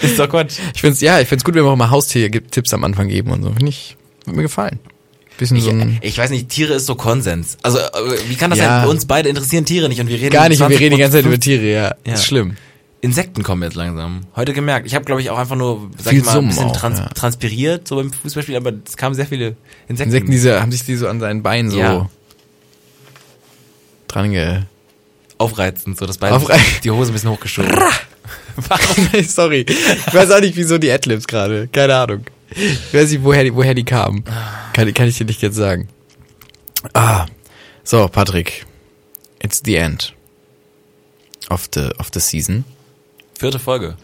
[0.00, 0.58] Ist doch Quatsch.
[0.74, 3.42] Ich find's, ja, ich find's gut, wenn wir auch mal Haustiertipps am Anfang geben und
[3.42, 3.50] so.
[3.52, 3.96] Finde ich,
[4.26, 4.78] hat mir gefallen.
[5.38, 7.58] Bisschen Ich, so ein, ich weiß nicht, Tiere ist so Konsens.
[7.62, 7.82] Also, äh,
[8.28, 8.80] wie kann das Ja.
[8.80, 8.88] sein?
[8.88, 11.00] Uns beide interessieren Tiere nicht und wir reden gar nicht, und wir 20 reden die
[11.00, 11.94] ganze Zeit über Tiere, ja.
[12.06, 12.14] Ja.
[12.14, 12.56] Ist schlimm.
[13.00, 14.22] Insekten kommen jetzt langsam.
[14.34, 14.86] Heute gemerkt.
[14.86, 16.98] Ich habe, glaube ich, auch einfach nur, sag Viel ich mal, ein bisschen auch, trans
[16.98, 17.06] ja.
[17.08, 20.02] transpiriert, so beim Fußballspiel, aber es kamen sehr viele Insekten.
[20.10, 22.10] Insekten, diese, haben sich die so an seinen Beinen so Ja.
[24.08, 24.62] dran ge...
[25.40, 27.70] Aufreizend, so das Bein, Aufrei- die Hose ein bisschen hochgeschoben.
[28.56, 29.08] Warum?
[29.24, 29.64] Sorry.
[29.68, 31.68] Ich weiß auch nicht, wieso die Adlibs gerade.
[31.68, 32.24] Keine Ahnung.
[32.50, 34.24] Ich weiß nicht, woher die, woher die kamen.
[34.72, 35.88] Kann, kann ich dir nicht jetzt sagen.
[36.94, 37.26] Ah.
[37.84, 38.66] So, Patrick.
[39.40, 40.12] It's the end
[41.48, 42.64] of the, of the season.
[43.38, 43.94] Vierte Folge.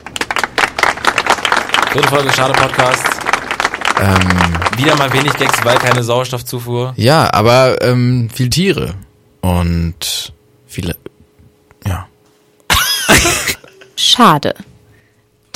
[1.91, 3.05] Vierte Folge, schade Podcast.
[4.01, 6.95] Ähm, Wieder mal wenig Gags, weil keine Sauerstoffzufuhr.
[6.97, 8.95] ja, aber ähm, viel Tiere.
[9.41, 10.33] Und
[10.69, 10.95] viele...
[11.85, 12.07] Ja.
[13.97, 14.55] Schade.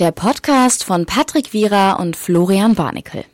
[0.00, 3.24] Der Podcast von Patrick Wierer und Florian Barnikel.